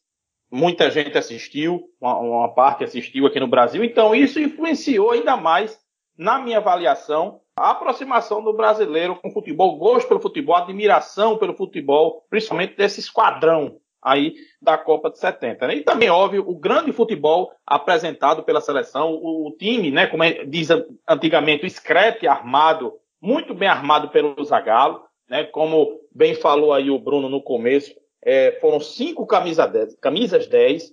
muita 0.51 0.91
gente 0.91 1.17
assistiu, 1.17 1.89
uma, 2.01 2.19
uma, 2.19 2.55
parte 2.55 2.85
assistiu 2.85 3.27
aqui 3.27 3.39
no 3.39 3.49
Brasil, 3.49 3.85
então 3.85 4.15
isso 4.15 4.41
influenciou 4.41 5.11
ainda 5.11 5.37
mais, 5.37 5.79
na 6.17 6.39
minha 6.39 6.59
avaliação, 6.59 7.41
a 7.57 7.71
aproximação 7.71 8.43
do 8.43 8.53
brasileiro 8.53 9.17
com 9.17 9.29
o 9.29 9.33
futebol, 9.33 9.77
gosto 9.77 10.09
pelo 10.09 10.21
futebol, 10.21 10.57
admiração 10.57 11.37
pelo 11.37 11.55
futebol, 11.55 12.25
principalmente 12.31 12.77
desse 12.77 13.01
esquadrão 13.01 13.79
aí 14.03 14.35
da 14.63 14.79
Copa 14.79 15.11
de 15.11 15.19
70. 15.19 15.67
Né? 15.67 15.77
E 15.77 15.83
também, 15.83 16.09
óbvio, 16.09 16.45
o 16.49 16.55
grande 16.55 16.93
futebol 16.93 17.53
apresentado 17.67 18.43
pela 18.43 18.61
seleção, 18.61 19.13
o, 19.13 19.49
o 19.49 19.57
time, 19.57 19.91
né, 19.91 20.07
como 20.07 20.23
é, 20.23 20.45
diz 20.45 20.69
antigamente, 21.09 21.67
o 21.67 22.31
armado, 22.31 22.95
muito 23.21 23.55
bem 23.55 23.69
armado 23.69 24.09
pelo 24.09 24.43
Zagallo, 24.45 25.03
né, 25.29 25.45
como 25.45 26.01
bem 26.15 26.35
falou 26.35 26.73
aí 26.73 26.91
o 26.91 26.99
Bruno 26.99 27.29
no 27.29 27.43
começo, 27.43 27.95
é, 28.29 28.59
foram 28.61 28.79
cinco 28.79 29.27
camisa 29.27 29.67
10, 29.67 29.97
camisas 29.97 30.47
10, 30.47 30.93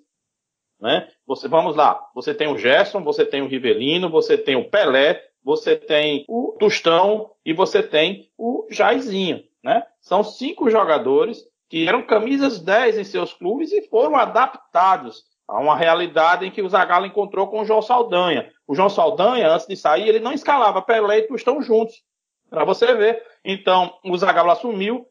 né? 0.80 1.10
Você, 1.28 1.50
vamos 1.50 1.76
lá, 1.76 2.02
você 2.16 2.34
tem 2.34 2.48
o 2.48 2.58
Gerson, 2.58 3.04
você 3.04 3.26
tem 3.26 3.42
o 3.42 3.48
Rivelino, 3.48 4.10
você 4.10 4.38
tem 4.38 4.56
o 4.56 4.70
Pelé, 4.70 5.22
você 5.44 5.76
tem 5.76 6.24
o 6.30 6.56
Tostão 6.58 7.30
e 7.46 7.52
você 7.52 7.84
tem 7.84 8.32
o 8.38 8.66
Jairzinho, 8.70 9.44
né? 9.62 9.84
São 10.00 10.24
cinco 10.24 10.70
jogadores 10.70 11.44
que 11.70 11.86
eram 11.86 12.08
camisas 12.08 12.62
10 12.62 13.00
em 13.00 13.04
seus 13.04 13.34
clubes 13.34 13.74
e 13.74 13.82
foram 13.82 14.16
adaptados 14.16 15.26
a 15.46 15.60
uma 15.60 15.76
realidade 15.76 16.46
em 16.46 16.52
que 16.52 16.62
o 16.62 16.70
Zagallo 16.70 17.06
encontrou 17.06 17.48
com 17.48 17.60
o 17.60 17.66
João 17.66 17.82
Saldanha. 17.82 18.50
O 18.66 18.74
João 18.74 18.88
Saldanha, 18.88 19.50
antes 19.52 19.68
de 19.68 19.76
sair, 19.76 20.08
ele 20.08 20.22
não 20.22 20.32
escalava 20.32 20.82
Pelé 20.82 21.18
e 21.18 21.28
Tostão 21.28 21.62
juntos, 21.62 22.02
para 22.50 22.64
você 22.64 22.94
ver. 22.94 23.22
Então, 23.44 23.94
o 24.06 24.18
Zagallo 24.18 24.52
assumiu, 24.52 25.06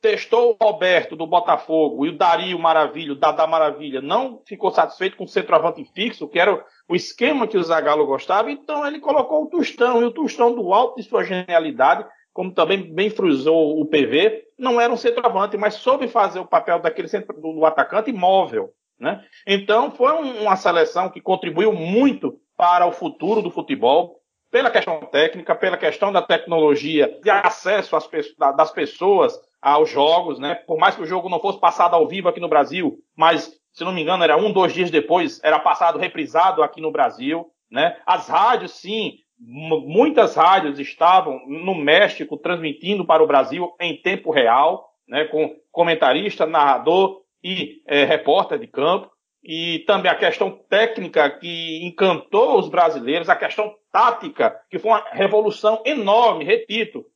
testou 0.00 0.56
o 0.58 0.64
Roberto 0.64 1.14
do 1.14 1.26
Botafogo 1.26 2.06
e 2.06 2.08
o 2.08 2.16
Dario 2.16 2.58
Maravilha, 2.58 3.12
o 3.12 3.18
Dada 3.18 3.46
Maravilha, 3.46 4.00
não 4.00 4.42
ficou 4.46 4.70
satisfeito 4.70 5.16
com 5.16 5.24
o 5.24 5.28
centroavante 5.28 5.84
fixo, 5.94 6.28
que 6.28 6.38
era 6.38 6.64
o 6.88 6.96
esquema 6.96 7.46
que 7.46 7.58
o 7.58 7.62
Zagallo 7.62 8.06
gostava, 8.06 8.50
então 8.50 8.86
ele 8.86 8.98
colocou 8.98 9.44
o 9.44 9.48
Tostão, 9.48 10.00
e 10.00 10.04
o 10.04 10.10
Tostão 10.10 10.54
do 10.54 10.72
alto 10.72 10.96
de 10.96 11.02
sua 11.02 11.22
genialidade, 11.22 12.06
como 12.32 12.54
também 12.54 12.94
bem 12.94 13.10
frisou 13.10 13.78
o 13.78 13.86
PV, 13.86 14.44
não 14.58 14.80
era 14.80 14.92
um 14.92 14.96
centroavante, 14.96 15.56
mas 15.56 15.74
soube 15.74 16.08
fazer 16.08 16.38
o 16.38 16.46
papel 16.46 16.80
daquele 16.80 17.08
centro, 17.08 17.38
do, 17.38 17.64
atacante 17.66 18.12
móvel. 18.12 18.70
Né? 18.98 19.22
Então 19.46 19.90
foi 19.90 20.12
um, 20.12 20.42
uma 20.42 20.56
seleção 20.56 21.10
que 21.10 21.20
contribuiu 21.20 21.72
muito 21.72 22.38
para 22.56 22.86
o 22.86 22.92
futuro 22.92 23.42
do 23.42 23.50
futebol, 23.50 24.20
pela 24.50 24.70
questão 24.70 25.00
técnica, 25.06 25.54
pela 25.54 25.76
questão 25.76 26.12
da 26.12 26.22
tecnologia, 26.22 27.18
de 27.22 27.30
acesso 27.30 27.94
às, 27.96 28.08
das 28.56 28.70
pessoas 28.72 29.38
aos 29.60 29.90
jogos, 29.90 30.38
né? 30.38 30.54
Por 30.54 30.78
mais 30.78 30.94
que 30.94 31.02
o 31.02 31.06
jogo 31.06 31.28
não 31.28 31.40
fosse 31.40 31.60
passado 31.60 31.94
ao 31.94 32.08
vivo 32.08 32.28
aqui 32.28 32.40
no 32.40 32.48
Brasil, 32.48 32.98
mas, 33.16 33.52
se 33.72 33.84
não 33.84 33.92
me 33.92 34.02
engano, 34.02 34.24
era 34.24 34.36
um, 34.36 34.52
dois 34.52 34.72
dias 34.72 34.90
depois, 34.90 35.40
era 35.42 35.58
passado 35.58 35.98
reprisado 35.98 36.62
aqui 36.62 36.80
no 36.80 36.90
Brasil, 36.92 37.46
né? 37.70 37.96
As 38.06 38.28
rádios, 38.28 38.72
sim, 38.72 39.18
muitas 39.38 40.34
rádios 40.34 40.78
estavam 40.78 41.40
no 41.46 41.74
México 41.74 42.36
transmitindo 42.36 43.04
para 43.06 43.22
o 43.22 43.26
Brasil 43.26 43.70
em 43.80 44.00
tempo 44.00 44.30
real, 44.30 44.90
né? 45.08 45.24
Com 45.24 45.54
comentarista, 45.70 46.46
narrador 46.46 47.20
e 47.42 47.82
é, 47.86 48.04
repórter 48.04 48.58
de 48.58 48.66
campo. 48.66 49.10
E 49.42 49.84
também 49.86 50.10
a 50.10 50.18
questão 50.18 50.50
técnica 50.68 51.30
que 51.30 51.82
encantou 51.86 52.58
os 52.58 52.68
brasileiros, 52.68 53.30
a 53.30 53.36
questão 53.36 53.74
tática, 53.90 54.54
que 54.68 54.78
foi 54.78 54.90
uma 54.90 55.04
revolução 55.12 55.82
enorme, 55.86 56.44
repito, 56.44 57.06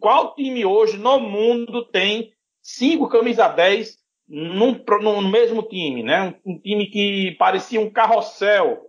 qual 0.00 0.34
time 0.34 0.64
hoje 0.64 0.98
no 0.98 1.18
mundo 1.20 1.84
tem 1.86 2.32
cinco 2.60 3.08
camisa 3.08 3.48
10 3.48 4.02
num, 4.28 4.82
no 5.00 5.30
mesmo 5.30 5.62
time, 5.62 6.02
né? 6.02 6.34
Um, 6.44 6.52
um, 6.52 6.58
time 6.58 6.86
que 6.86 7.36
parecia 7.38 7.80
um 7.80 7.90
carrossel 7.90 8.80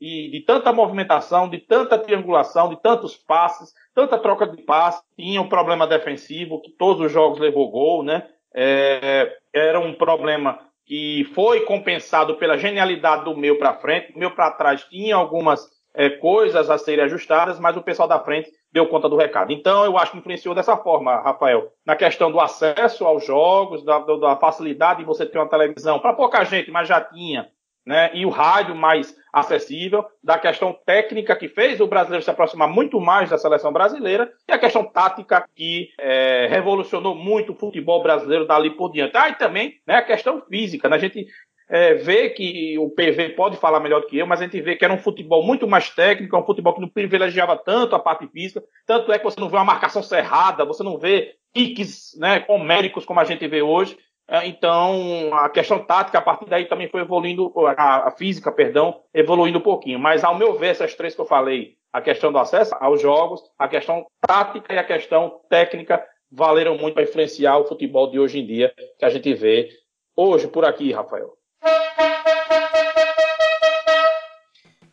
e 0.00 0.30
de 0.30 0.40
tanta 0.40 0.72
movimentação, 0.72 1.48
de 1.48 1.58
tanta 1.58 1.98
triangulação, 1.98 2.70
de 2.70 2.80
tantos 2.80 3.16
passes, 3.16 3.74
tanta 3.94 4.18
troca 4.18 4.46
de 4.46 4.62
passes, 4.62 5.02
tinha 5.14 5.42
um 5.42 5.48
problema 5.48 5.86
defensivo 5.86 6.62
que 6.62 6.70
todos 6.70 7.04
os 7.04 7.12
jogos 7.12 7.38
levou 7.38 7.70
gol, 7.70 8.02
né? 8.02 8.26
É, 8.54 9.36
era 9.52 9.78
um 9.78 9.94
problema 9.94 10.58
que 10.86 11.24
foi 11.34 11.60
compensado 11.60 12.36
pela 12.36 12.58
genialidade 12.58 13.24
do 13.24 13.36
meu 13.36 13.58
para 13.58 13.78
frente, 13.78 14.12
o 14.14 14.18
meu 14.18 14.34
para 14.34 14.50
trás 14.50 14.82
tinha 14.84 15.14
algumas 15.14 15.68
é, 15.94 16.08
coisas 16.10 16.70
a 16.70 16.78
serem 16.78 17.04
ajustadas, 17.04 17.60
mas 17.60 17.76
o 17.76 17.82
pessoal 17.82 18.08
da 18.08 18.18
frente 18.18 18.50
deu 18.72 18.86
conta 18.86 19.08
do 19.08 19.16
recado. 19.16 19.52
Então, 19.52 19.84
eu 19.84 19.98
acho 19.98 20.12
que 20.12 20.18
influenciou 20.18 20.54
dessa 20.54 20.76
forma, 20.76 21.20
Rafael, 21.20 21.72
na 21.84 21.96
questão 21.96 22.30
do 22.30 22.40
acesso 22.40 23.04
aos 23.04 23.24
jogos, 23.24 23.84
da, 23.84 23.98
da 23.98 24.36
facilidade 24.36 25.00
de 25.00 25.06
você 25.06 25.26
ter 25.26 25.38
uma 25.38 25.48
televisão, 25.48 25.98
para 25.98 26.14
pouca 26.14 26.44
gente, 26.44 26.70
mas 26.70 26.88
já 26.88 27.00
tinha, 27.00 27.48
né? 27.86 28.10
E 28.14 28.24
o 28.24 28.30
rádio 28.30 28.74
mais 28.74 29.16
acessível, 29.32 30.04
da 30.22 30.38
questão 30.38 30.76
técnica 30.84 31.36
que 31.36 31.48
fez 31.48 31.80
o 31.80 31.86
brasileiro 31.86 32.24
se 32.24 32.30
aproximar 32.30 32.68
muito 32.68 33.00
mais 33.00 33.30
da 33.30 33.38
seleção 33.38 33.72
brasileira, 33.72 34.30
e 34.48 34.52
a 34.52 34.58
questão 34.58 34.84
tática 34.84 35.44
que 35.54 35.88
é, 35.98 36.46
revolucionou 36.48 37.14
muito 37.14 37.52
o 37.52 37.56
futebol 37.56 38.02
brasileiro 38.02 38.46
dali 38.46 38.70
por 38.70 38.90
diante. 38.90 39.16
Ah, 39.16 39.28
e 39.28 39.34
também 39.34 39.74
né, 39.86 39.96
a 39.96 40.02
questão 40.02 40.40
física, 40.42 40.88
né? 40.88 40.96
A 40.96 40.98
gente 40.98 41.26
é, 41.70 41.94
vê 41.94 42.28
que 42.30 42.76
o 42.78 42.90
PV 42.90 43.30
pode 43.30 43.56
falar 43.56 43.78
melhor 43.78 44.00
do 44.00 44.08
que 44.08 44.18
eu, 44.18 44.26
mas 44.26 44.40
a 44.40 44.44
gente 44.44 44.60
vê 44.60 44.74
que 44.74 44.84
era 44.84 44.92
um 44.92 44.98
futebol 44.98 45.46
muito 45.46 45.68
mais 45.68 45.88
técnico, 45.88 46.36
um 46.36 46.44
futebol 46.44 46.74
que 46.74 46.80
não 46.80 46.88
privilegiava 46.88 47.56
tanto 47.56 47.94
a 47.94 47.98
parte 48.00 48.26
física, 48.26 48.62
tanto 48.84 49.12
é 49.12 49.18
que 49.18 49.24
você 49.24 49.40
não 49.40 49.48
vê 49.48 49.56
uma 49.56 49.64
marcação 49.64 50.02
cerrada, 50.02 50.64
você 50.64 50.82
não 50.82 50.98
vê 50.98 51.36
piques 51.54 52.10
né, 52.18 52.44
homéricos 52.48 53.04
como 53.04 53.20
a 53.20 53.24
gente 53.24 53.46
vê 53.46 53.62
hoje. 53.62 53.96
É, 54.28 54.46
então, 54.46 55.32
a 55.32 55.48
questão 55.48 55.84
tática, 55.84 56.18
a 56.18 56.22
partir 56.22 56.46
daí 56.46 56.66
também 56.66 56.88
foi 56.88 57.02
evoluindo, 57.02 57.52
a 57.76 58.12
física, 58.16 58.50
perdão, 58.50 59.00
evoluindo 59.14 59.58
um 59.58 59.62
pouquinho. 59.62 59.98
Mas, 59.98 60.24
ao 60.24 60.36
meu 60.36 60.58
ver, 60.58 60.68
essas 60.68 60.94
três 60.94 61.14
que 61.14 61.20
eu 61.20 61.24
falei, 61.24 61.74
a 61.92 62.00
questão 62.00 62.32
do 62.32 62.38
acesso 62.38 62.74
aos 62.80 63.00
jogos, 63.00 63.40
a 63.58 63.68
questão 63.68 64.06
tática 64.20 64.72
e 64.74 64.78
a 64.78 64.84
questão 64.84 65.40
técnica, 65.48 66.04
valeram 66.30 66.76
muito 66.76 66.94
para 66.94 67.02
influenciar 67.02 67.58
o 67.58 67.64
futebol 67.64 68.08
de 68.08 68.20
hoje 68.20 68.40
em 68.40 68.46
dia, 68.46 68.72
que 68.98 69.04
a 69.04 69.08
gente 69.08 69.34
vê 69.34 69.68
hoje 70.16 70.46
por 70.46 70.64
aqui, 70.64 70.92
Rafael. 70.92 71.39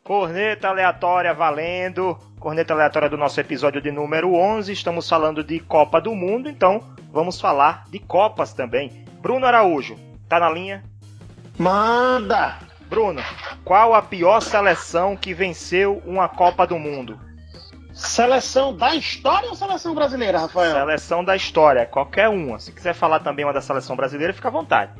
Corneta 0.07 0.69
aleatória 0.69 1.33
valendo. 1.33 2.17
Corneta 2.39 2.73
aleatória 2.73 3.09
do 3.09 3.17
nosso 3.17 3.41
episódio 3.41 3.81
de 3.81 3.91
número 3.91 4.35
11. 4.35 4.71
Estamos 4.71 5.09
falando 5.09 5.43
de 5.43 5.59
Copa 5.59 5.99
do 5.99 6.15
Mundo, 6.15 6.47
então 6.47 6.81
vamos 7.11 7.41
falar 7.41 7.83
de 7.89 7.99
Copas 7.99 8.53
também. 8.53 9.05
Bruno 9.21 9.45
Araújo, 9.45 9.97
tá 10.29 10.39
na 10.39 10.49
linha? 10.49 10.81
Manda! 11.59 12.57
Bruno, 12.87 13.21
qual 13.65 13.93
a 13.93 14.01
pior 14.01 14.39
seleção 14.39 15.17
que 15.17 15.33
venceu 15.33 16.01
uma 16.05 16.29
Copa 16.29 16.65
do 16.65 16.79
Mundo? 16.79 17.19
Seleção 17.91 18.73
da 18.73 18.95
história 18.95 19.49
ou 19.49 19.57
seleção 19.57 19.93
brasileira, 19.93 20.39
Rafael? 20.39 20.71
Seleção 20.71 21.21
da 21.21 21.35
história, 21.35 21.85
qualquer 21.85 22.29
uma. 22.29 22.59
Se 22.59 22.71
quiser 22.71 22.93
falar 22.93 23.19
também 23.19 23.43
uma 23.43 23.51
da 23.51 23.59
seleção 23.59 23.97
brasileira, 23.97 24.31
fica 24.31 24.47
à 24.47 24.51
vontade. 24.51 24.93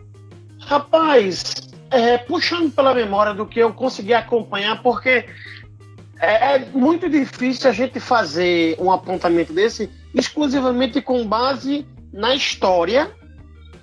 Rapaz, 0.60 1.67
é, 1.90 2.18
puxando 2.18 2.72
pela 2.72 2.94
memória 2.94 3.34
do 3.34 3.46
que 3.46 3.60
eu 3.60 3.74
consegui 3.74 4.14
acompanhar, 4.14 4.82
porque 4.82 5.26
é, 6.20 6.56
é, 6.56 6.66
muito 6.74 7.10
difícil 7.10 7.70
a 7.70 7.74
gente 7.74 8.00
fazer 8.00 8.76
um 8.80 8.92
apontamento 8.92 9.54
desse 9.54 9.90
exclusivamente 10.14 11.02
com 11.02 11.26
base 11.26 11.86
na 12.12 12.36
história 12.36 13.12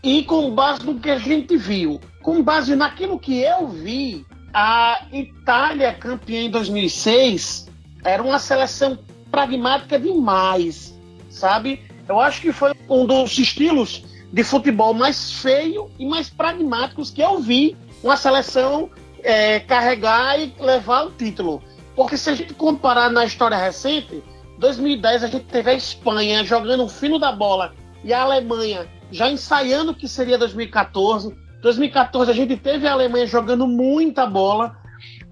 e 0.02 0.22
com 0.24 0.54
base 0.54 0.84
no 0.84 0.98
que 0.98 1.10
a 1.10 1.18
gente 1.18 1.56
viu. 1.56 2.00
Com 2.22 2.42
base 2.42 2.74
naquilo 2.74 3.18
que 3.18 3.40
eu 3.40 3.68
vi, 3.68 4.26
a 4.52 5.06
Itália 5.12 5.92
campeã 5.92 6.42
em 6.42 6.50
2006 6.50 7.68
era 8.04 8.22
uma 8.22 8.38
seleção 8.38 8.98
pragmática 9.30 9.98
demais, 9.98 10.94
sabe? 11.30 11.82
Eu 12.08 12.20
acho 12.20 12.40
que 12.40 12.52
foi 12.52 12.72
um 12.88 13.06
dos 13.06 13.38
estilos 13.38 14.04
de 14.32 14.42
futebol 14.42 14.92
mais 14.92 15.32
feio 15.32 15.90
e 15.98 16.04
mais 16.04 16.28
pragmáticos 16.28 17.10
que 17.10 17.22
eu 17.22 17.38
vi 17.38 17.76
uma 18.04 18.18
seleção 18.18 18.90
é, 19.22 19.58
carregar 19.60 20.38
e 20.38 20.54
levar 20.60 21.06
o 21.06 21.10
título. 21.10 21.62
Porque 21.96 22.16
se 22.18 22.28
a 22.28 22.34
gente 22.34 22.52
comparar 22.52 23.10
na 23.10 23.24
história 23.24 23.56
recente, 23.56 24.22
2010 24.58 25.24
a 25.24 25.26
gente 25.26 25.46
teve 25.46 25.70
a 25.70 25.74
Espanha 25.74 26.44
jogando 26.44 26.84
o 26.84 26.88
fino 26.88 27.18
da 27.18 27.32
bola 27.32 27.74
e 28.04 28.12
a 28.12 28.22
Alemanha 28.22 28.86
já 29.10 29.30
ensaiando 29.30 29.92
o 29.92 29.94
que 29.94 30.06
seria 30.06 30.36
2014. 30.36 31.34
2014 31.62 32.30
a 32.30 32.34
gente 32.34 32.56
teve 32.58 32.86
a 32.86 32.92
Alemanha 32.92 33.26
jogando 33.26 33.66
muita 33.66 34.26
bola. 34.26 34.76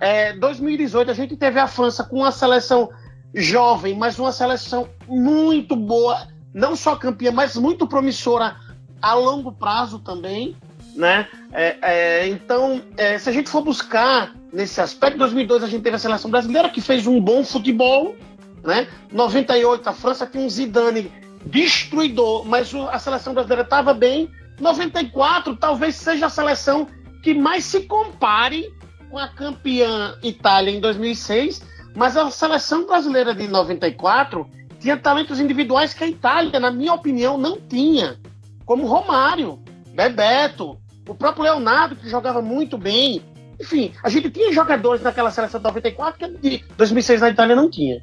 É, 0.00 0.32
2018 0.32 1.10
a 1.10 1.14
gente 1.14 1.36
teve 1.36 1.60
a 1.60 1.66
França 1.66 2.02
com 2.02 2.20
uma 2.20 2.32
seleção 2.32 2.88
jovem, 3.34 3.96
mas 3.96 4.18
uma 4.18 4.32
seleção 4.32 4.88
muito 5.06 5.76
boa, 5.76 6.26
não 6.54 6.74
só 6.74 6.96
campeã, 6.96 7.30
mas 7.30 7.54
muito 7.54 7.86
promissora 7.86 8.56
a 9.00 9.14
longo 9.14 9.52
prazo 9.52 9.98
também, 9.98 10.56
né? 10.94 11.26
É, 11.52 11.76
é, 11.82 12.28
então, 12.28 12.82
é, 12.96 13.18
se 13.18 13.28
a 13.28 13.32
gente 13.32 13.48
for 13.48 13.62
buscar 13.62 14.34
nesse 14.52 14.80
aspecto, 14.80 15.18
2002 15.18 15.62
a 15.62 15.66
gente 15.66 15.82
teve 15.82 15.96
a 15.96 15.98
seleção 15.98 16.30
brasileira 16.30 16.68
que 16.68 16.80
fez 16.80 17.06
um 17.06 17.20
bom 17.20 17.44
futebol, 17.44 18.16
né? 18.62 18.86
98 19.10 19.88
a 19.88 19.92
França 19.92 20.26
tinha 20.26 20.44
um 20.44 20.48
Zidane 20.48 21.10
destruidor, 21.46 22.44
mas 22.46 22.72
a 22.74 22.98
seleção 22.98 23.34
brasileira 23.34 23.62
estava 23.62 23.92
bem. 23.92 24.30
94 24.60 25.56
talvez 25.56 25.96
seja 25.96 26.26
a 26.26 26.30
seleção 26.30 26.86
que 27.22 27.34
mais 27.34 27.64
se 27.64 27.82
compare 27.82 28.72
com 29.10 29.18
a 29.18 29.28
campeã 29.28 30.16
Itália 30.22 30.70
em 30.70 30.80
2006, 30.80 31.62
mas 31.94 32.16
a 32.16 32.30
seleção 32.30 32.86
brasileira 32.86 33.34
de 33.34 33.48
94 33.48 34.48
tinha 34.78 34.96
talentos 34.96 35.38
individuais 35.38 35.94
que 35.94 36.02
a 36.02 36.08
Itália, 36.08 36.58
na 36.58 36.70
minha 36.70 36.92
opinião, 36.92 37.38
não 37.38 37.60
tinha. 37.60 38.18
Como 38.64 38.86
Romário, 38.86 39.62
Bebeto, 39.94 40.78
o 41.12 41.14
próprio 41.14 41.44
Leonardo, 41.44 41.96
que 41.96 42.08
jogava 42.08 42.40
muito 42.40 42.76
bem. 42.76 43.22
Enfim, 43.60 43.92
a 44.02 44.08
gente 44.08 44.30
tinha 44.30 44.52
jogadores 44.52 45.02
naquela 45.02 45.30
seleção 45.30 45.60
de 45.60 45.64
94 45.64 46.18
que 46.18 46.38
de 46.38 46.64
2006 46.76 47.20
na 47.20 47.30
Itália 47.30 47.54
não 47.54 47.70
tinha. 47.70 48.02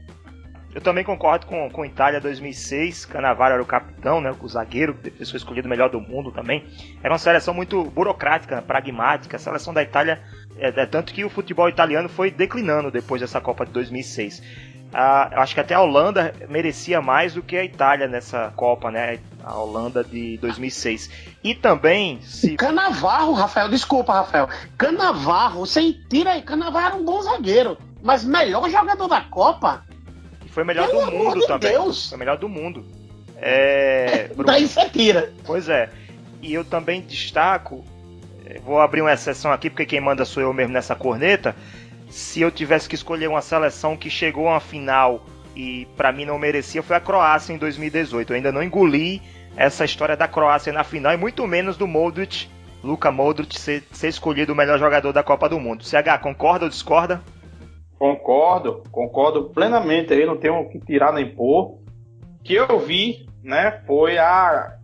Eu 0.74 0.80
também 0.80 1.04
concordo 1.04 1.48
com, 1.48 1.70
com 1.70 1.84
Itália 1.84 2.22
2006. 2.22 3.06
Cannavaro 3.06 3.56
era 3.56 3.64
o 3.64 3.66
capitão, 3.66 4.22
né, 4.22 4.34
o 4.40 4.48
zagueiro, 4.48 4.94
depois 4.94 5.30
foi 5.30 5.38
escolhido 5.38 5.68
o 5.68 5.70
melhor 5.70 5.90
do 5.90 6.00
mundo 6.00 6.32
também. 6.32 6.64
Era 7.04 7.12
uma 7.12 7.18
seleção 7.18 7.54
muito 7.54 7.84
burocrática, 7.86 8.62
pragmática. 8.62 9.36
A 9.36 9.40
seleção 9.40 9.74
da 9.74 9.82
Itália 9.82 10.22
é, 10.58 10.68
é, 10.68 10.86
tanto 10.86 11.14
que 11.14 11.26
o 11.26 11.30
futebol 11.30 11.68
italiano 11.68 12.08
foi 12.08 12.30
declinando 12.30 12.92
depois 12.92 13.20
dessa 13.20 13.42
Copa 13.42 13.66
de 13.66 13.72
2006. 13.72 14.44
Ah, 14.94 15.30
eu 15.34 15.40
acho 15.42 15.54
que 15.54 15.60
até 15.60 15.74
a 15.74 15.82
Holanda 15.82 16.34
merecia 16.50 17.02
mais 17.02 17.34
do 17.34 17.44
que 17.44 17.56
a 17.58 17.64
Itália 17.64 18.08
nessa 18.08 18.52
Copa, 18.56 18.92
né? 18.92 19.20
A 19.44 19.58
Holanda 19.58 20.04
de 20.04 20.38
2006. 20.38 21.10
E 21.44 21.56
também. 21.56 22.22
Se... 22.22 22.56
Canavarro, 22.56 23.34
Rafael, 23.34 23.70
desculpa, 23.70 24.14
Rafael. 24.14 24.50
Canavarro, 24.78 25.66
você 25.66 25.94
tira 26.10 26.32
aí. 26.32 26.42
Canavarro 26.42 26.86
era 26.88 26.96
um 26.96 27.06
bom 27.06 27.22
zagueiro, 27.22 27.78
mas 28.02 28.24
melhor 28.24 28.70
jogador 28.70 29.08
da 29.08 29.22
Copa. 29.22 29.86
E 30.46 30.50
foi 30.50 30.64
melhor 30.64 30.88
Pelo 30.88 31.06
do 31.06 31.12
mundo 31.12 31.40
de 31.40 31.48
também. 31.48 31.72
Deus. 31.72 32.10
Foi 32.10 32.18
melhor 32.18 32.38
do 32.38 32.50
mundo. 32.50 32.86
É. 33.38 34.30
Daí 34.46 34.68
você 34.68 34.90
tira. 34.90 35.32
Pois 35.46 35.70
é. 35.70 35.90
E 36.42 36.54
eu 36.54 36.64
também 36.64 37.02
destaco 37.02 37.84
vou 38.64 38.80
abrir 38.80 39.02
uma 39.02 39.14
exceção 39.14 39.52
aqui, 39.52 39.70
porque 39.70 39.86
quem 39.86 40.02
manda 40.02 40.26
sou 40.26 40.42
eu 40.42 40.54
mesmo 40.54 40.74
nessa 40.74 40.96
corneta. 40.96 41.56
Se 42.10 42.42
eu 42.42 42.50
tivesse 42.50 42.90
que 42.90 42.96
escolher 42.96 43.28
uma 43.28 43.42
seleção 43.42 43.96
que 43.96 44.10
chegou 44.10 44.48
a 44.48 44.54
uma 44.54 44.60
final 44.60 45.24
e 45.60 45.86
para 45.98 46.14
mim 46.14 46.24
não 46.24 46.40
merecia, 46.40 46.82
foi 46.82 46.96
a 46.96 47.02
Croácia 47.02 47.52
em 47.52 47.58
2018. 47.58 48.32
Eu 48.32 48.36
ainda 48.38 48.52
não 48.52 48.64
engoli 48.64 49.22
essa 49.58 49.84
história 49.84 50.16
da 50.16 50.26
Croácia 50.26 50.72
na 50.72 50.86
final 50.86 51.14
e 51.14 51.18
muito 51.18 51.46
menos 51.46 51.76
do 51.76 51.86
Modric, 51.86 52.48
Luka 52.82 53.12
Modric, 53.12 53.60
ser, 53.60 53.84
ser 53.92 54.08
escolhido 54.08 54.54
o 54.54 54.56
melhor 54.56 54.80
jogador 54.80 55.12
da 55.12 55.22
Copa 55.22 55.50
do 55.50 55.60
Mundo. 55.60 55.84
CH, 55.84 56.22
concorda 56.22 56.64
ou 56.64 56.70
discorda? 56.70 57.22
Concordo, 57.98 58.84
concordo 58.90 59.50
plenamente 59.50 60.14
aí, 60.14 60.26
não 60.26 60.38
tenho 60.38 60.62
o 60.62 60.70
que 60.70 60.80
tirar 60.80 61.12
nem 61.12 61.30
pôr. 61.30 61.78
O 62.40 62.44
que 62.44 62.54
eu 62.54 62.80
vi, 62.80 63.28
né, 63.44 63.82
foi 63.86 64.18
a 64.18 64.78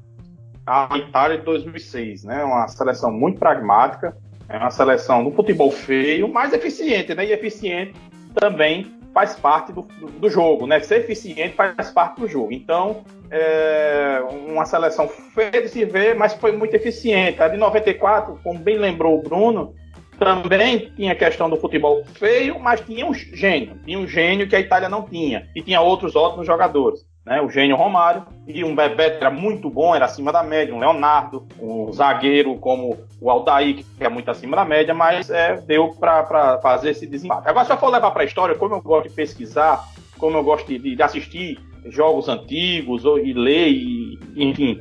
a 0.68 0.98
Itália 0.98 1.38
de 1.38 1.46
2006, 1.46 2.24
né? 2.24 2.44
Uma 2.44 2.68
seleção 2.68 3.12
muito 3.12 3.38
pragmática, 3.38 4.18
é 4.50 4.58
uma 4.58 4.72
seleção 4.72 5.24
do 5.24 5.32
futebol 5.32 5.70
feio, 5.72 6.28
mas 6.28 6.54
eficiente, 6.54 7.14
né? 7.14 7.24
E 7.24 7.32
eficiente 7.32 7.94
também 8.34 8.94
faz 9.15 9.34
parte 9.34 9.71
do, 9.71 9.82
do, 9.82 10.30
jogo, 10.30 10.67
né? 10.67 10.78
Ser 10.82 10.99
eficiente 10.99 11.56
faz 11.56 11.89
parte 11.89 12.19
do 12.19 12.28
jogo. 12.28 12.51
Então, 12.51 13.06
é 13.32 14.21
uma 14.45 14.65
seleção 14.65 15.08
feia 15.08 15.62
de 15.62 15.69
se 15.69 15.86
ver, 15.86 16.15
mas 16.15 16.34
foi 16.34 16.51
muito 16.51 16.75
eficiente. 16.75 17.41
A 17.41 17.47
de 17.47 17.56
94, 17.56 18.38
como 18.43 18.60
bem 18.60 18.78
lembrou 18.78 19.17
o 19.17 19.21
Bruno, 19.21 19.73
também 20.19 20.91
tinha 20.97 21.15
questão 21.15 21.49
do 21.49 21.56
futebol 21.56 22.04
feio, 22.15 22.60
mas 22.60 22.82
tinha 22.82 23.06
um 23.06 23.13
gênio. 23.13 23.80
Tinha 23.86 23.97
um 23.97 24.06
gênio 24.06 24.49
que 24.49 24.56
a 24.56 24.60
Itália 24.60 24.89
não 24.89 25.04
tinha. 25.04 25.47
E 25.56 25.62
tinha 25.62 25.80
outros 25.80 26.13
ótimos 26.13 26.45
jogadores 26.45 26.99
né, 27.26 27.42
o 27.42 27.50
gênio 27.50 27.76
Romário, 27.76 28.24
e 28.48 28.64
um 28.64 28.76
Bebeto 28.76 29.18
era 29.18 29.32
muito 29.32 29.70
bom, 29.70 29.96
era 29.96 30.06
acima 30.06 30.32
da 30.32 30.44
média, 30.44 30.74
um 30.74 30.80
Leonardo, 30.80 31.48
um 31.60 31.92
zagueiro 31.92 32.56
como 32.58 32.98
o 33.20 33.30
Aldair, 33.32 33.84
que 33.98 34.04
é 34.04 34.10
muito 34.10 34.30
acima 34.30 34.56
da 34.56 34.64
média, 34.64 34.94
mas 34.94 35.30
é, 35.30 35.58
deu 35.58 35.90
para 35.90 36.60
fazer 36.62 36.92
esse 36.92 37.08
desempate. 37.08 37.50
Agora, 37.50 37.66
se 37.66 37.72
eu 37.72 37.78
for 37.78 37.90
levar 37.90 38.12
para 38.12 38.22
a 38.22 38.26
história, 38.26 38.56
como 38.56 38.76
eu 38.76 38.82
gosto 38.82 39.10
de 39.10 39.16
pesquisar, 39.16 39.84
como 40.20 40.38
eu 40.38 40.44
gosto 40.44 40.68
de, 40.68 40.96
de 40.96 41.02
assistir 41.02 41.60
jogos 41.86 42.30
antigos 42.30 43.06
ou, 43.06 43.18
e 43.18 43.34
ler, 43.34 43.70
e, 43.70 44.20
enfim, 44.36 44.80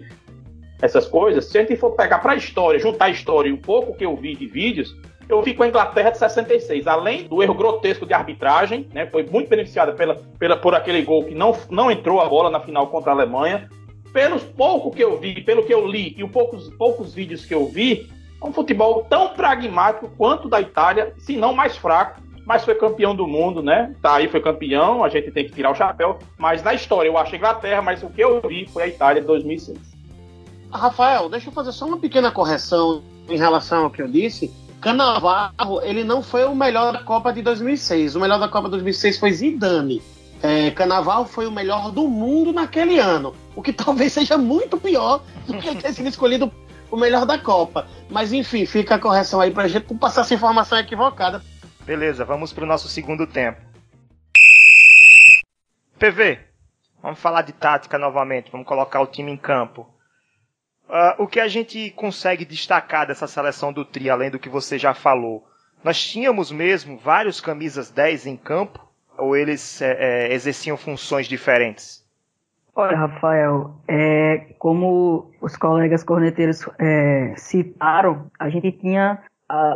essas 0.82 1.06
coisas, 1.06 1.46
se 1.46 1.56
a 1.56 1.62
gente 1.62 1.76
for 1.76 1.92
pegar 1.92 2.18
para 2.18 2.32
a 2.32 2.36
história, 2.36 2.78
juntar 2.78 3.06
a 3.06 3.10
história 3.10 3.48
e 3.48 3.52
um 3.52 3.60
pouco 3.60 3.96
que 3.96 4.04
eu 4.04 4.14
vi 4.16 4.34
de 4.36 4.46
vídeos, 4.46 4.94
eu 5.28 5.42
vi 5.42 5.54
com 5.54 5.62
a 5.62 5.68
Inglaterra 5.68 6.10
de 6.10 6.18
66. 6.18 6.86
Além 6.86 7.24
do 7.24 7.42
erro 7.42 7.54
grotesco 7.54 8.06
de 8.06 8.12
arbitragem, 8.12 8.88
né, 8.92 9.06
foi 9.06 9.24
muito 9.24 9.48
beneficiada 9.48 9.92
pela, 9.92 10.16
pela, 10.38 10.56
por 10.56 10.74
aquele 10.74 11.02
gol 11.02 11.24
que 11.24 11.34
não, 11.34 11.56
não 11.70 11.90
entrou 11.90 12.20
a 12.20 12.28
bola 12.28 12.50
na 12.50 12.60
final 12.60 12.88
contra 12.88 13.12
a 13.12 13.14
Alemanha. 13.14 13.68
Pelos 14.12 14.44
pouco 14.44 14.90
que 14.90 15.02
eu 15.02 15.18
vi, 15.18 15.40
pelo 15.42 15.64
que 15.64 15.74
eu 15.74 15.86
li 15.86 16.14
e 16.16 16.22
os 16.22 16.30
poucos, 16.30 16.68
poucos 16.74 17.14
vídeos 17.14 17.44
que 17.44 17.54
eu 17.54 17.66
vi, 17.66 18.08
é 18.40 18.46
um 18.46 18.52
futebol 18.52 19.04
tão 19.08 19.30
pragmático 19.30 20.08
quanto 20.16 20.48
da 20.48 20.60
Itália, 20.60 21.14
se 21.18 21.36
não 21.36 21.52
mais 21.52 21.76
fraco, 21.76 22.22
mas 22.46 22.64
foi 22.64 22.74
campeão 22.74 23.16
do 23.16 23.26
mundo, 23.26 23.62
né? 23.62 23.94
Tá 24.02 24.16
aí, 24.16 24.28
foi 24.28 24.40
campeão, 24.40 25.02
a 25.02 25.08
gente 25.08 25.30
tem 25.30 25.46
que 25.46 25.52
tirar 25.52 25.70
o 25.70 25.74
chapéu. 25.74 26.18
Mas 26.38 26.62
na 26.62 26.74
história 26.74 27.08
eu 27.08 27.16
acho 27.16 27.34
a 27.34 27.38
Inglaterra, 27.38 27.82
mas 27.82 28.02
o 28.02 28.10
que 28.10 28.20
eu 28.20 28.40
vi 28.46 28.66
foi 28.66 28.82
a 28.84 28.86
Itália 28.86 29.20
de 29.22 29.26
2006. 29.26 29.78
Rafael, 30.70 31.28
deixa 31.28 31.48
eu 31.48 31.52
fazer 31.52 31.72
só 31.72 31.86
uma 31.86 31.98
pequena 31.98 32.30
correção 32.30 33.02
em 33.28 33.38
relação 33.38 33.84
ao 33.84 33.90
que 33.90 34.02
eu 34.02 34.08
disse. 34.08 34.52
Canavarro, 34.84 35.80
ele 35.82 36.04
não 36.04 36.22
foi 36.22 36.44
o 36.44 36.54
melhor 36.54 36.92
da 36.92 37.02
Copa 37.02 37.32
de 37.32 37.40
2006. 37.40 38.16
O 38.16 38.20
melhor 38.20 38.38
da 38.38 38.48
Copa 38.48 38.66
de 38.66 38.72
2006 38.72 39.18
foi 39.18 39.32
Zidane. 39.32 40.02
É, 40.42 40.70
Canavarro 40.72 41.24
foi 41.24 41.46
o 41.46 41.50
melhor 41.50 41.90
do 41.90 42.06
mundo 42.06 42.52
naquele 42.52 42.98
ano. 42.98 43.34
O 43.56 43.62
que 43.62 43.72
talvez 43.74 44.12
seja 44.12 44.36
muito 44.36 44.76
pior 44.76 45.22
do 45.46 45.56
que 45.56 45.68
ele 45.68 45.80
ter 45.80 45.94
sido 45.94 46.06
escolhido 46.06 46.52
o 46.90 46.98
melhor 46.98 47.24
da 47.24 47.38
Copa. 47.38 47.88
Mas 48.10 48.30
enfim, 48.30 48.66
fica 48.66 48.96
a 48.96 48.98
correção 48.98 49.40
aí 49.40 49.50
pra 49.50 49.66
gente 49.68 49.86
não 49.90 49.96
passar 49.96 50.20
essa 50.20 50.34
informação 50.34 50.78
equivocada. 50.78 51.42
Beleza, 51.86 52.22
vamos 52.22 52.52
pro 52.52 52.66
nosso 52.66 52.86
segundo 52.86 53.26
tempo. 53.26 53.62
PV, 55.98 56.40
vamos 57.02 57.18
falar 57.18 57.40
de 57.40 57.54
tática 57.54 57.96
novamente, 57.96 58.52
vamos 58.52 58.66
colocar 58.66 59.00
o 59.00 59.06
time 59.06 59.32
em 59.32 59.36
campo. 59.38 59.88
Uh, 60.88 61.22
o 61.22 61.26
que 61.26 61.40
a 61.40 61.48
gente 61.48 61.90
consegue 61.92 62.44
destacar 62.44 63.06
dessa 63.06 63.26
seleção 63.26 63.72
do 63.72 63.84
Tri, 63.84 64.10
além 64.10 64.30
do 64.30 64.38
que 64.38 64.48
você 64.48 64.78
já 64.78 64.92
falou? 64.92 65.46
Nós 65.82 66.02
tínhamos 66.02 66.50
mesmo 66.50 66.98
vários 66.98 67.40
camisas 67.40 67.90
10 67.90 68.26
em 68.26 68.36
campo? 68.36 68.80
Ou 69.16 69.36
eles 69.36 69.80
é, 69.80 69.96
é, 70.28 70.34
exerciam 70.34 70.76
funções 70.76 71.26
diferentes? 71.26 72.04
Olha, 72.74 72.96
Rafael, 72.96 73.76
é, 73.86 74.54
como 74.58 75.30
os 75.40 75.56
colegas 75.56 76.02
corneteiros 76.02 76.68
é, 76.78 77.32
citaram, 77.36 78.28
a 78.36 78.48
gente 78.48 78.72
tinha, 78.72 79.22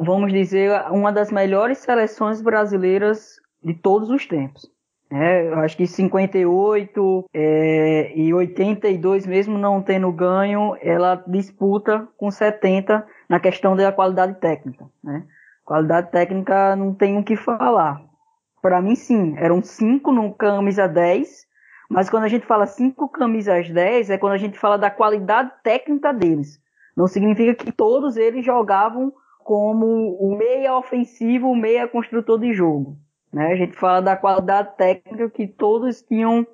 vamos 0.03 0.33
dizer, 0.33 0.73
uma 0.91 1.13
das 1.13 1.31
melhores 1.31 1.79
seleções 1.79 2.43
brasileiras 2.43 3.37
de 3.63 3.73
todos 3.75 4.11
os 4.11 4.27
tempos. 4.27 4.69
É, 5.11 5.49
eu 5.49 5.59
acho 5.61 5.77
que 5.77 5.87
58 5.87 7.25
é, 7.33 8.13
e 8.15 8.35
82, 8.35 9.27
mesmo 9.27 9.57
não 9.57 9.81
tendo 9.81 10.13
ganho, 10.13 10.77
ela 10.83 11.23
disputa 11.27 12.07
com 12.17 12.31
70 12.31 13.07
na 13.29 13.41
questão 13.41 13.75
da 13.75 13.91
qualidade 13.91 14.39
técnica. 14.39 14.85
Né? 15.03 15.25
Qualidade 15.65 16.11
técnica 16.11 16.77
não 16.77 16.95
tem 16.95 17.17
o 17.17 17.25
que 17.25 17.37
falar. 17.37 18.03
Para 18.61 18.83
mim, 18.83 18.95
sim, 18.95 19.35
eram 19.39 19.63
5 19.63 20.13
no 20.13 20.35
camisa 20.35 20.87
10, 20.87 21.47
mas 21.89 22.11
quando 22.11 22.25
a 22.25 22.29
gente 22.29 22.45
fala 22.45 22.67
5 22.67 23.09
camisas 23.09 23.71
10, 23.71 24.11
é 24.11 24.19
quando 24.19 24.35
a 24.35 24.39
gente 24.39 24.59
fala 24.59 24.77
da 24.77 24.91
qualidade 24.91 25.51
técnica 25.63 26.13
deles. 26.13 26.61
Não 26.95 27.07
significa 27.07 27.55
que 27.55 27.73
todos 27.73 28.17
eles 28.17 28.45
jogavam 28.45 29.13
como 29.39 30.19
o 30.21 30.37
meia 30.37 30.77
ofensivo, 30.77 31.49
o 31.49 31.57
meia 31.57 31.89
construtor 31.89 32.39
de 32.39 32.53
jogo. 32.53 32.99
Né? 33.33 33.53
A 33.53 33.57
gente 33.57 33.77
fala 33.77 34.01
da 34.01 34.17
qualidade 34.17 34.77
técnica 34.77 35.29
que 35.31 35.47
todos 35.47 36.03
tinham 36.03 36.47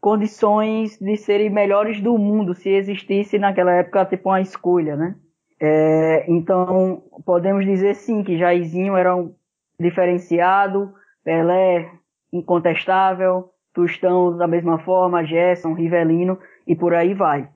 condições 0.00 0.98
de 0.98 1.16
serem 1.16 1.50
melhores 1.50 2.00
do 2.00 2.18
mundo, 2.18 2.54
se 2.54 2.68
existisse 2.68 3.38
naquela 3.38 3.72
época 3.72 4.04
tipo 4.04 4.28
uma 4.28 4.40
escolha, 4.40 4.96
né? 4.96 5.16
É, 5.60 6.30
então, 6.30 7.02
podemos 7.24 7.64
dizer 7.64 7.94
sim 7.94 8.22
que 8.22 8.36
Jairzinho 8.36 8.96
era 8.96 9.16
um 9.16 9.34
diferenciado, 9.80 10.92
Pelé 11.24 11.90
incontestável, 12.32 13.50
Tostão 13.72 14.36
da 14.36 14.46
mesma 14.46 14.78
forma, 14.78 15.24
Gerson, 15.24 15.72
Rivelino 15.72 16.38
e 16.66 16.76
por 16.76 16.94
aí 16.94 17.14
vai. 17.14 17.48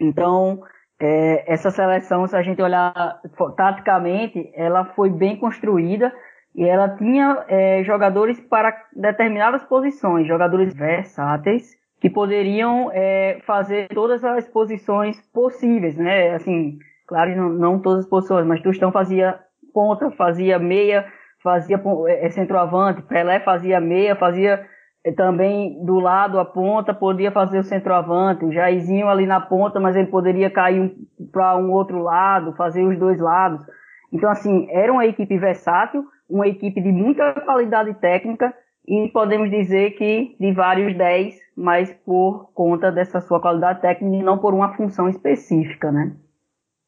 Então, 0.00 0.62
é, 0.98 1.52
essa 1.52 1.70
seleção, 1.70 2.26
se 2.26 2.36
a 2.36 2.42
gente 2.42 2.62
olhar 2.62 3.20
taticamente, 3.56 4.50
ela 4.54 4.84
foi 4.94 5.10
bem 5.10 5.36
construída 5.36 6.14
e 6.54 6.64
ela 6.64 6.88
tinha 6.96 7.44
é, 7.48 7.82
jogadores 7.84 8.40
para 8.40 8.74
determinadas 8.94 9.62
posições, 9.64 10.26
jogadores 10.26 10.74
versáteis 10.74 11.78
que 12.00 12.08
poderiam 12.08 12.90
é, 12.92 13.38
fazer 13.46 13.88
todas 13.88 14.24
as 14.24 14.48
posições 14.48 15.20
possíveis, 15.32 15.96
né? 15.96 16.34
Assim, 16.34 16.78
claro, 17.06 17.36
não, 17.36 17.48
não 17.50 17.78
todas 17.78 18.04
as 18.04 18.10
posições, 18.10 18.46
mas 18.46 18.62
Tostão 18.62 18.90
fazia 18.90 19.38
ponta, 19.72 20.10
fazia 20.12 20.58
meia, 20.58 21.06
fazia 21.42 21.80
é, 22.08 22.30
centroavante, 22.30 23.02
Pelé 23.02 23.40
fazia 23.40 23.80
meia, 23.80 24.16
fazia 24.16 24.66
é, 25.04 25.12
também 25.12 25.82
do 25.84 26.00
lado 26.00 26.38
a 26.40 26.44
ponta, 26.44 26.92
podia 26.94 27.30
fazer 27.30 27.58
o 27.58 27.64
centroavante, 27.64 28.44
o 28.44 28.52
Jairzinho 28.52 29.08
ali 29.08 29.26
na 29.26 29.40
ponta, 29.40 29.78
mas 29.78 29.94
ele 29.94 30.08
poderia 30.08 30.50
cair 30.50 30.92
para 31.30 31.56
um 31.56 31.70
outro 31.70 32.02
lado, 32.02 32.54
fazer 32.54 32.82
os 32.82 32.98
dois 32.98 33.20
lados. 33.20 33.64
Então, 34.12 34.28
assim, 34.28 34.66
era 34.70 34.92
uma 34.92 35.06
equipe 35.06 35.38
versátil, 35.38 36.04
uma 36.30 36.46
equipe 36.46 36.80
de 36.80 36.92
muita 36.92 37.32
qualidade 37.40 37.92
técnica 37.94 38.54
e 38.86 39.08
podemos 39.08 39.50
dizer 39.50 39.92
que 39.92 40.36
de 40.38 40.52
vários 40.52 40.96
10, 40.96 41.38
mas 41.56 41.92
por 42.04 42.50
conta 42.54 42.90
dessa 42.90 43.20
sua 43.20 43.40
qualidade 43.40 43.80
técnica 43.80 44.16
e 44.16 44.22
não 44.22 44.38
por 44.38 44.54
uma 44.54 44.74
função 44.74 45.08
específica, 45.08 45.92
né? 45.92 46.16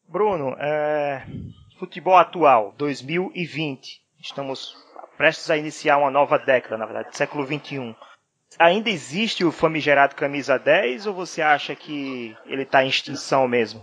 Bruno, 0.09 0.57
é... 0.59 1.23
futebol 1.79 2.17
atual, 2.17 2.75
2020, 2.77 4.01
estamos 4.21 4.77
prestes 5.17 5.51
a 5.51 5.57
iniciar 5.57 5.99
uma 5.99 6.11
nova 6.11 6.39
década, 6.39 6.77
na 6.77 6.87
verdade, 6.87 7.17
século 7.17 7.45
21. 7.45 7.95
Ainda 8.59 8.91
existe 8.91 9.45
o 9.45 9.53
famigerado 9.53 10.15
camisa 10.15 10.59
10 10.59 11.07
ou 11.07 11.15
você 11.15 11.41
acha 11.41 11.75
que 11.75 12.37
ele 12.47 12.63
está 12.63 12.85
em 12.85 12.89
extinção 12.89 13.49
mesmo? 13.49 13.83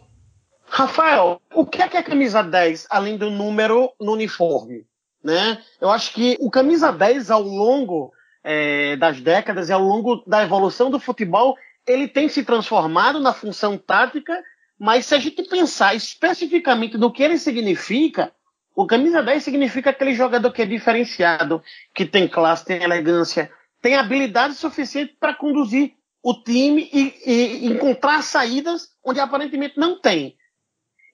Rafael, 0.66 1.42
o 1.54 1.66
que 1.66 1.82
é, 1.82 1.88
que 1.88 1.98
é 1.98 2.04
camisa 2.04 2.44
10 2.44 2.88
além 2.92 3.18
do 3.18 3.32
número 3.32 3.92
no 4.00 4.14
uniforme? 4.14 4.86
Né? 5.24 5.62
Eu 5.82 5.90
acho 5.90 6.14
que 6.14 6.38
o 6.40 6.50
camisa 6.50 6.92
10 6.92 7.30
ao 7.30 7.42
longo 7.42 8.14
é, 8.44 8.96
das 8.96 9.20
décadas 9.20 9.70
e 9.70 9.74
ao 9.74 9.82
longo 9.82 10.24
da 10.26 10.44
evolução 10.44 10.90
do 10.90 11.00
futebol, 11.00 11.58
ele 11.86 12.08
tem 12.08 12.30
se 12.30 12.44
transformado 12.44 13.20
na 13.20 13.34
função 13.34 13.78
tática, 13.78 14.42
mas 14.80 15.06
se 15.06 15.16
a 15.16 15.20
gente 15.20 15.44
pensar 15.44 15.94
especificamente 15.94 16.98
no 16.98 17.12
que 17.12 17.24
ele 17.24 17.38
significa, 17.38 18.32
o 18.76 18.88
camisa 18.88 19.22
10 19.22 19.44
significa 19.44 19.90
aquele 19.90 20.14
jogador 20.14 20.52
que 20.52 20.62
é 20.62 20.66
diferenciado, 20.66 21.62
que 21.94 22.06
tem 22.06 22.28
classe, 22.28 22.66
tem 22.66 22.82
elegância, 22.82 23.52
tem 23.82 23.96
habilidade 23.96 24.54
suficiente 24.54 25.18
para 25.20 25.34
conduzir 25.34 25.94
o 26.24 26.34
time 26.34 26.90
e, 26.94 27.14
e, 27.26 27.66
encontrar 27.66 28.22
saídas 28.24 28.90
onde 29.04 29.20
aparentemente 29.20 29.78
não 29.78 30.00
tem. 30.00 30.36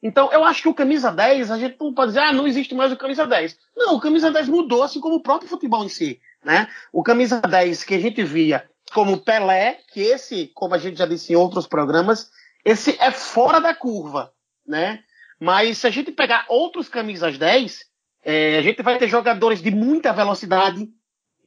Então, 0.05 0.31
eu 0.31 0.43
acho 0.43 0.61
que 0.61 0.69
o 0.69 0.73
camisa 0.73 1.11
10, 1.11 1.49
a 1.49 1.57
gente 1.57 1.77
não 1.81 1.91
pode 1.91 2.09
dizer, 2.09 2.19
ah, 2.19 2.31
não 2.31 2.45
existe 2.45 2.75
mais 2.75 2.91
o 2.91 2.95
camisa 2.95 3.25
10. 3.25 3.57
Não, 3.75 3.95
o 3.95 3.99
camisa 3.99 4.29
10 4.29 4.49
mudou, 4.49 4.83
assim 4.83 4.99
como 4.99 5.15
o 5.15 5.19
próprio 5.19 5.49
futebol 5.49 5.83
em 5.83 5.89
si. 5.89 6.21
Né? 6.43 6.67
O 6.93 7.01
camisa 7.01 7.41
10 7.41 7.83
que 7.83 7.95
a 7.95 7.99
gente 7.99 8.23
via 8.23 8.69
como 8.93 9.17
Pelé, 9.17 9.79
que 9.91 10.01
esse, 10.01 10.51
como 10.53 10.75
a 10.75 10.77
gente 10.77 10.95
já 10.95 11.07
disse 11.07 11.33
em 11.33 11.35
outros 11.35 11.65
programas, 11.65 12.29
esse 12.63 12.95
é 13.01 13.09
fora 13.09 13.59
da 13.59 13.73
curva. 13.73 14.31
Né? 14.63 14.99
Mas 15.39 15.79
se 15.79 15.87
a 15.87 15.89
gente 15.89 16.11
pegar 16.11 16.45
outros 16.49 16.87
camisas 16.87 17.39
10, 17.39 17.79
é, 18.23 18.59
a 18.59 18.61
gente 18.61 18.83
vai 18.83 18.99
ter 18.99 19.07
jogadores 19.07 19.59
de 19.59 19.71
muita 19.71 20.13
velocidade 20.13 20.87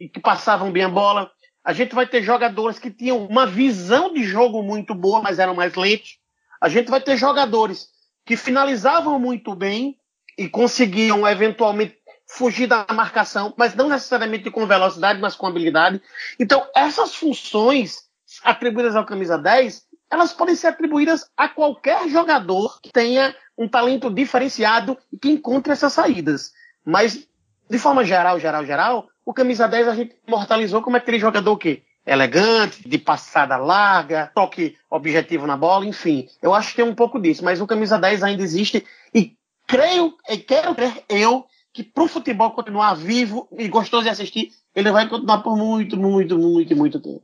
e 0.01 0.09
que 0.09 0.19
passavam 0.19 0.73
bem 0.73 0.83
a 0.83 0.89
bola. 0.89 1.31
A 1.63 1.73
gente 1.73 1.95
vai 1.95 2.09
ter 2.09 2.25
jogadores 2.25 2.81
que 2.81 2.91
tinham 2.91 3.25
uma 3.25 3.47
visão 3.47 4.13
de 4.13 4.25
jogo 4.25 4.65
muito 4.65 4.97
boa, 4.97 5.23
mas 5.23 5.39
eram 5.39 5.55
mais 5.55 5.77
lentos. 5.77 6.19
A 6.61 6.69
gente 6.69 6.91
vai 6.91 7.01
ter 7.01 7.17
jogadores 7.17 7.97
que 8.29 8.37
finalizavam 8.37 9.19
muito 9.19 9.55
bem 9.55 9.97
e 10.37 10.51
conseguiam 10.51 11.27
eventualmente 11.27 11.97
fugir 12.27 12.67
da 12.67 12.85
marcação, 12.93 13.55
mas 13.57 13.75
não 13.75 13.89
necessariamente 13.89 14.51
com 14.51 14.67
velocidade, 14.67 15.19
mas 15.19 15.35
com 15.35 15.47
habilidade. 15.47 16.03
Então, 16.39 16.69
essas 16.77 17.15
funções 17.15 18.03
atribuídas 18.45 18.95
ao 18.95 19.07
camisa 19.07 19.39
10, 19.39 19.83
elas 20.11 20.35
podem 20.35 20.55
ser 20.55 20.67
atribuídas 20.67 21.31
a 21.35 21.49
qualquer 21.49 22.07
jogador 22.11 22.83
que 22.83 22.93
tenha 22.93 23.35
um 23.57 23.67
talento 23.67 24.11
diferenciado 24.11 24.99
e 25.11 25.17
que 25.17 25.31
encontre 25.31 25.73
essas 25.73 25.95
saídas. 25.95 26.53
Mas, 26.85 27.27
de 27.71 27.79
forma 27.79 28.05
geral, 28.05 28.39
geral, 28.39 28.63
geral, 28.67 29.09
o 29.25 29.33
camisa 29.33 29.67
10 29.67 29.89
a 29.89 29.95
gente 29.95 30.15
imortalizou 30.29 30.83
como 30.83 30.99
aquele 30.99 31.19
jogador 31.19 31.57
que 31.57 31.83
elegante, 32.09 32.89
de 32.89 32.99
passada 32.99 33.57
larga, 33.57 34.31
toque 34.35 34.77
objetivo 34.91 35.47
na 35.47 35.57
bola, 35.57 35.87
enfim. 35.87 36.27
Eu 36.43 36.55
acho 36.55 36.71
que 36.71 36.77
tem 36.77 36.85
um 36.85 36.95
pouco 36.95 37.21
disso, 37.21 37.45
mas 37.45 37.61
o 37.61 37.67
camisa 37.67 37.99
10 37.99 38.23
ainda 38.23 38.43
existe 38.43 38.85
e 39.15 39.33
creio, 39.67 40.15
e 40.29 40.39
quero 40.39 40.75
crer 40.75 41.05
eu, 41.09 41.45
que 41.73 41.85
para 41.85 42.05
o 42.05 42.09
futebol 42.09 42.51
continuar 42.53 42.95
vivo 42.95 43.47
e 43.57 43.69
gostoso 43.69 44.05
de 44.05 44.09
assistir, 44.09 44.49
ele 44.75 44.91
vai 44.91 45.09
continuar 45.09 45.43
por 45.43 45.57
muito, 45.57 45.97
muito, 45.97 46.39
muito, 46.39 46.75
muito 46.75 47.01
tempo. 47.01 47.23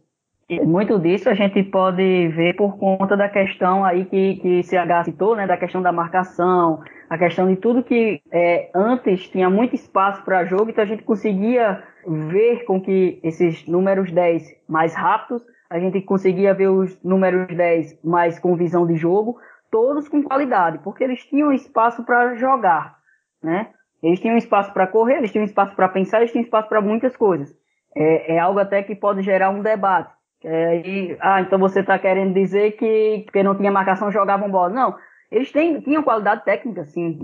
Muito 0.62 0.98
disso 0.98 1.30
a 1.30 1.34
gente 1.34 1.62
pode 1.64 2.28
ver 2.28 2.54
por 2.54 2.76
conta 2.76 3.16
da 3.16 3.30
questão 3.30 3.82
aí 3.82 4.04
que, 4.04 4.36
que 4.36 4.62
CH 4.62 5.04
citou, 5.06 5.34
né, 5.34 5.46
da 5.46 5.56
questão 5.56 5.80
da 5.80 5.90
marcação, 5.90 6.82
a 7.08 7.18
questão 7.18 7.48
de 7.48 7.56
tudo 7.56 7.82
que 7.82 8.20
é, 8.30 8.70
antes 8.74 9.28
tinha 9.28 9.50
muito 9.50 9.74
espaço 9.74 10.22
para 10.24 10.44
jogo, 10.44 10.70
então 10.70 10.82
a 10.82 10.86
gente 10.86 11.02
conseguia 11.02 11.82
ver 12.06 12.64
com 12.64 12.80
que 12.80 13.20
esses 13.22 13.66
números 13.66 14.10
10 14.10 14.42
mais 14.68 14.94
rápidos, 14.94 15.42
a 15.68 15.78
gente 15.78 16.00
conseguia 16.02 16.54
ver 16.54 16.68
os 16.68 17.02
números 17.02 17.54
10 17.54 18.02
mais 18.04 18.38
com 18.38 18.56
visão 18.56 18.86
de 18.86 18.96
jogo, 18.96 19.38
todos 19.70 20.08
com 20.08 20.22
qualidade, 20.22 20.78
porque 20.78 21.02
eles 21.02 21.24
tinham 21.24 21.52
espaço 21.52 22.04
para 22.04 22.34
jogar, 22.36 22.96
né? 23.42 23.68
Eles 24.02 24.20
tinham 24.20 24.36
espaço 24.36 24.72
para 24.72 24.86
correr, 24.86 25.16
eles 25.16 25.32
tinham 25.32 25.44
espaço 25.44 25.74
para 25.74 25.88
pensar, 25.88 26.18
eles 26.18 26.30
tinham 26.30 26.44
espaço 26.44 26.68
para 26.68 26.80
muitas 26.80 27.16
coisas. 27.16 27.54
É, 27.96 28.34
é, 28.34 28.38
algo 28.38 28.58
até 28.58 28.82
que 28.82 28.94
pode 28.94 29.22
gerar 29.22 29.50
um 29.50 29.62
debate. 29.62 30.12
É, 30.44 30.76
e, 30.86 31.16
ah, 31.20 31.40
então 31.40 31.58
você 31.58 31.80
está 31.80 31.98
querendo 31.98 32.34
dizer 32.34 32.72
que 32.72 33.22
porque 33.24 33.42
não 33.42 33.54
tinha 33.54 33.72
marcação 33.72 34.12
jogavam 34.12 34.50
bola. 34.50 34.68
Não, 34.68 34.94
eles 35.34 35.50
têm, 35.50 35.80
tinham 35.80 36.02
qualidade 36.02 36.44
técnica, 36.44 36.84
sim, 36.84 37.18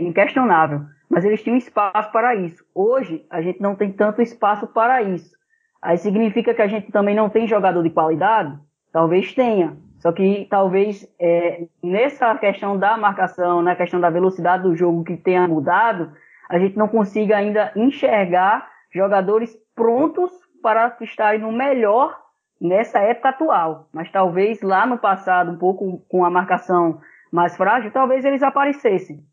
inquestionável, 0.00 0.82
mas 1.08 1.24
eles 1.24 1.42
tinham 1.42 1.56
espaço 1.56 2.12
para 2.12 2.34
isso. 2.34 2.62
Hoje, 2.74 3.24
a 3.30 3.40
gente 3.40 3.62
não 3.62 3.74
tem 3.74 3.90
tanto 3.90 4.20
espaço 4.20 4.66
para 4.66 5.02
isso. 5.02 5.34
Aí 5.80 5.96
significa 5.96 6.52
que 6.52 6.60
a 6.60 6.66
gente 6.66 6.92
também 6.92 7.14
não 7.14 7.30
tem 7.30 7.46
jogador 7.46 7.82
de 7.82 7.90
qualidade? 7.90 8.58
Talvez 8.92 9.32
tenha. 9.34 9.76
Só 10.00 10.12
que 10.12 10.46
talvez 10.50 11.08
é, 11.18 11.66
nessa 11.82 12.34
questão 12.36 12.78
da 12.78 12.96
marcação, 12.98 13.62
na 13.62 13.74
questão 13.74 14.00
da 14.00 14.10
velocidade 14.10 14.64
do 14.64 14.76
jogo 14.76 15.02
que 15.02 15.16
tenha 15.16 15.48
mudado, 15.48 16.12
a 16.50 16.58
gente 16.58 16.76
não 16.76 16.88
consiga 16.88 17.38
ainda 17.38 17.72
enxergar 17.74 18.68
jogadores 18.92 19.56
prontos 19.74 20.30
para 20.62 20.94
estarem 21.00 21.40
no 21.40 21.52
melhor 21.52 22.14
nessa 22.60 22.98
época 22.98 23.30
atual. 23.30 23.88
Mas 23.92 24.10
talvez 24.10 24.60
lá 24.60 24.86
no 24.86 24.98
passado, 24.98 25.52
um 25.52 25.58
pouco 25.58 26.04
com 26.08 26.24
a 26.24 26.30
marcação 26.30 27.00
mais 27.30 27.56
frágil, 27.56 27.90
talvez 27.92 28.24
eles 28.24 28.42
aparecessem. 28.42 29.24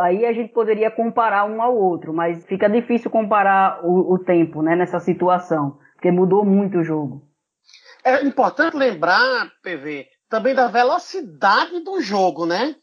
Aí 0.00 0.26
a 0.26 0.32
gente 0.32 0.52
poderia 0.52 0.90
comparar 0.90 1.46
um 1.46 1.62
ao 1.62 1.74
outro, 1.74 2.12
mas 2.12 2.44
fica 2.44 2.68
difícil 2.68 3.10
comparar 3.10 3.80
o, 3.82 4.14
o 4.14 4.18
tempo 4.18 4.62
né, 4.62 4.76
nessa 4.76 5.00
situação, 5.00 5.78
porque 5.94 6.10
mudou 6.10 6.44
muito 6.44 6.78
o 6.78 6.84
jogo. 6.84 7.26
É 8.04 8.22
importante 8.22 8.76
lembrar, 8.76 9.50
PV, 9.62 10.06
também 10.28 10.54
da 10.54 10.68
velocidade 10.68 11.80
do 11.80 12.00
jogo, 12.00 12.46
né? 12.46 12.74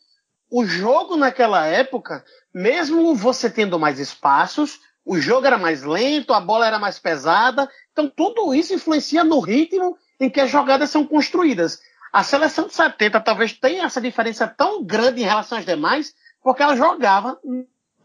O 0.51 0.65
jogo 0.65 1.15
naquela 1.15 1.65
época, 1.65 2.23
mesmo 2.53 3.13
você 3.15 3.49
tendo 3.49 3.79
mais 3.79 3.99
espaços, 3.99 4.79
o 5.05 5.17
jogo 5.17 5.47
era 5.47 5.57
mais 5.57 5.83
lento, 5.83 6.33
a 6.33 6.39
bola 6.39 6.67
era 6.67 6.77
mais 6.77 6.99
pesada, 6.99 7.69
Então, 7.91 8.09
tudo 8.09 8.53
isso 8.53 8.73
influencia 8.73 9.23
no 9.23 9.39
ritmo 9.39 9.97
em 10.19 10.29
que 10.29 10.41
as 10.41 10.51
jogadas 10.51 10.89
são 10.89 11.05
construídas. 11.05 11.79
A 12.11 12.23
seleção 12.23 12.67
de 12.67 12.73
70 12.73 13.19
talvez 13.21 13.53
tenha 13.53 13.85
essa 13.85 14.01
diferença 14.01 14.47
tão 14.47 14.83
grande 14.83 15.21
em 15.21 15.25
relação 15.25 15.57
às 15.57 15.65
demais, 15.65 16.13
porque 16.41 16.63
ela 16.63 16.75
jogava 16.75 17.39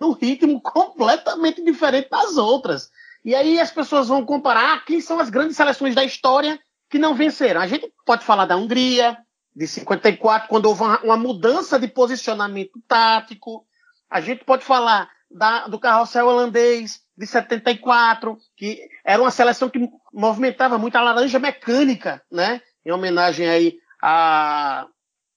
num 0.01 0.13
ritmo 0.13 0.61
completamente 0.61 1.63
diferente 1.63 2.11
das 2.11 2.37
outras. 2.37 2.91
E 3.25 3.35
aí 3.35 3.61
as 3.61 3.71
pessoas 3.71 4.09
vão 4.09 4.25
comparar 4.25 4.75
ah, 4.75 4.81
quem 4.81 5.01
são 5.01 5.21
as 5.21 5.31
grandes 5.31 5.57
seleções 5.57 5.95
da 5.95 6.05
história 6.05 6.59
que 6.91 6.99
não 6.99 7.15
venceram. 7.15 7.61
A 7.61 7.67
gente 7.67 7.93
pode 8.05 8.25
falar 8.25 8.47
da 8.47 8.57
Hungria, 8.57 9.17
de 9.55 9.67
54, 9.67 10.49
quando 10.49 10.67
houve 10.67 10.83
uma, 10.83 11.17
mudança 11.17 11.79
de 11.79 11.87
posicionamento 11.87 12.83
tático. 12.89 13.65
A 14.11 14.21
gente 14.21 14.45
pode 14.45 14.65
falar 14.65 15.09
da, 15.31 15.69
do 15.69 15.79
carrossel 15.79 16.27
holandês 16.27 17.01
de 17.17 17.27
74, 17.27 18.37
que 18.57 18.81
era 19.05 19.23
uma 19.23 19.31
seleção 19.31 19.69
que 19.69 19.89
movimentava 20.13 20.79
muito 20.79 20.97
a 20.97 21.03
laranja 21.03 21.39
mecânica, 21.39 22.23
né? 22.31 22.61
Em 22.85 22.91
homenagem 22.91 23.49
aí 23.49 23.79
a, 24.03 24.89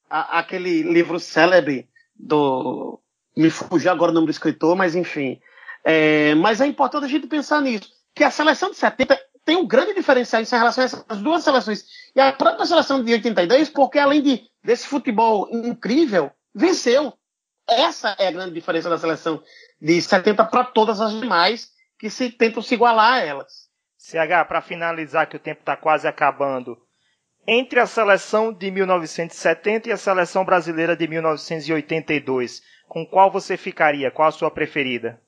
a, 0.09 0.39
aquele 0.39 0.81
livro 0.81 1.19
célebre 1.19 1.87
do. 2.15 2.99
Me 3.37 3.49
fugiu 3.49 3.91
agora 3.91 4.11
o 4.11 4.13
nome 4.15 4.27
do 4.27 4.31
escritor, 4.31 4.75
mas 4.75 4.95
enfim. 4.95 5.39
É, 5.83 6.33
mas 6.35 6.59
é 6.59 6.65
importante 6.65 7.05
a 7.05 7.09
gente 7.09 7.27
pensar 7.27 7.61
nisso. 7.61 7.89
Que 8.15 8.23
a 8.23 8.31
seleção 8.31 8.71
de 8.71 8.77
70 8.77 9.19
tem 9.45 9.55
um 9.55 9.67
grande 9.67 9.93
diferencial 9.93 10.41
em 10.41 10.45
relação 10.45 10.83
a 10.83 10.85
essas 10.85 11.21
duas 11.21 11.43
seleções. 11.43 11.85
E 12.15 12.19
a 12.19 12.33
própria 12.33 12.65
seleção 12.65 13.03
de 13.03 13.13
82, 13.13 13.69
porque 13.69 13.99
além 13.99 14.23
de, 14.23 14.49
desse 14.63 14.87
futebol 14.87 15.47
incrível, 15.51 16.31
venceu. 16.53 17.13
Essa 17.67 18.15
é 18.17 18.27
a 18.27 18.31
grande 18.31 18.53
diferença 18.53 18.89
da 18.89 18.97
seleção 18.97 19.43
de 19.79 20.01
70 20.01 20.45
para 20.45 20.63
todas 20.63 21.01
as 21.01 21.19
demais 21.19 21.71
que 21.99 22.09
se 22.09 22.29
tentam 22.29 22.61
se 22.61 22.73
igualar 22.73 23.15
a 23.15 23.19
elas. 23.21 23.65
CH, 23.97 24.47
para 24.47 24.61
finalizar, 24.61 25.27
que 25.27 25.35
o 25.35 25.39
tempo 25.39 25.61
está 25.61 25.75
quase 25.75 26.07
acabando, 26.07 26.77
entre 27.47 27.79
a 27.79 27.85
seleção 27.85 28.51
de 28.51 28.71
1970 28.71 29.89
e 29.89 29.91
a 29.91 29.97
seleção 29.97 30.43
brasileira 30.43 30.95
de 30.95 31.07
1982, 31.07 32.61
com 32.87 33.05
qual 33.05 33.31
você 33.31 33.57
ficaria? 33.57 34.11
Qual 34.11 34.27
a 34.27 34.31
sua 34.31 34.49
preferida? 34.49 35.19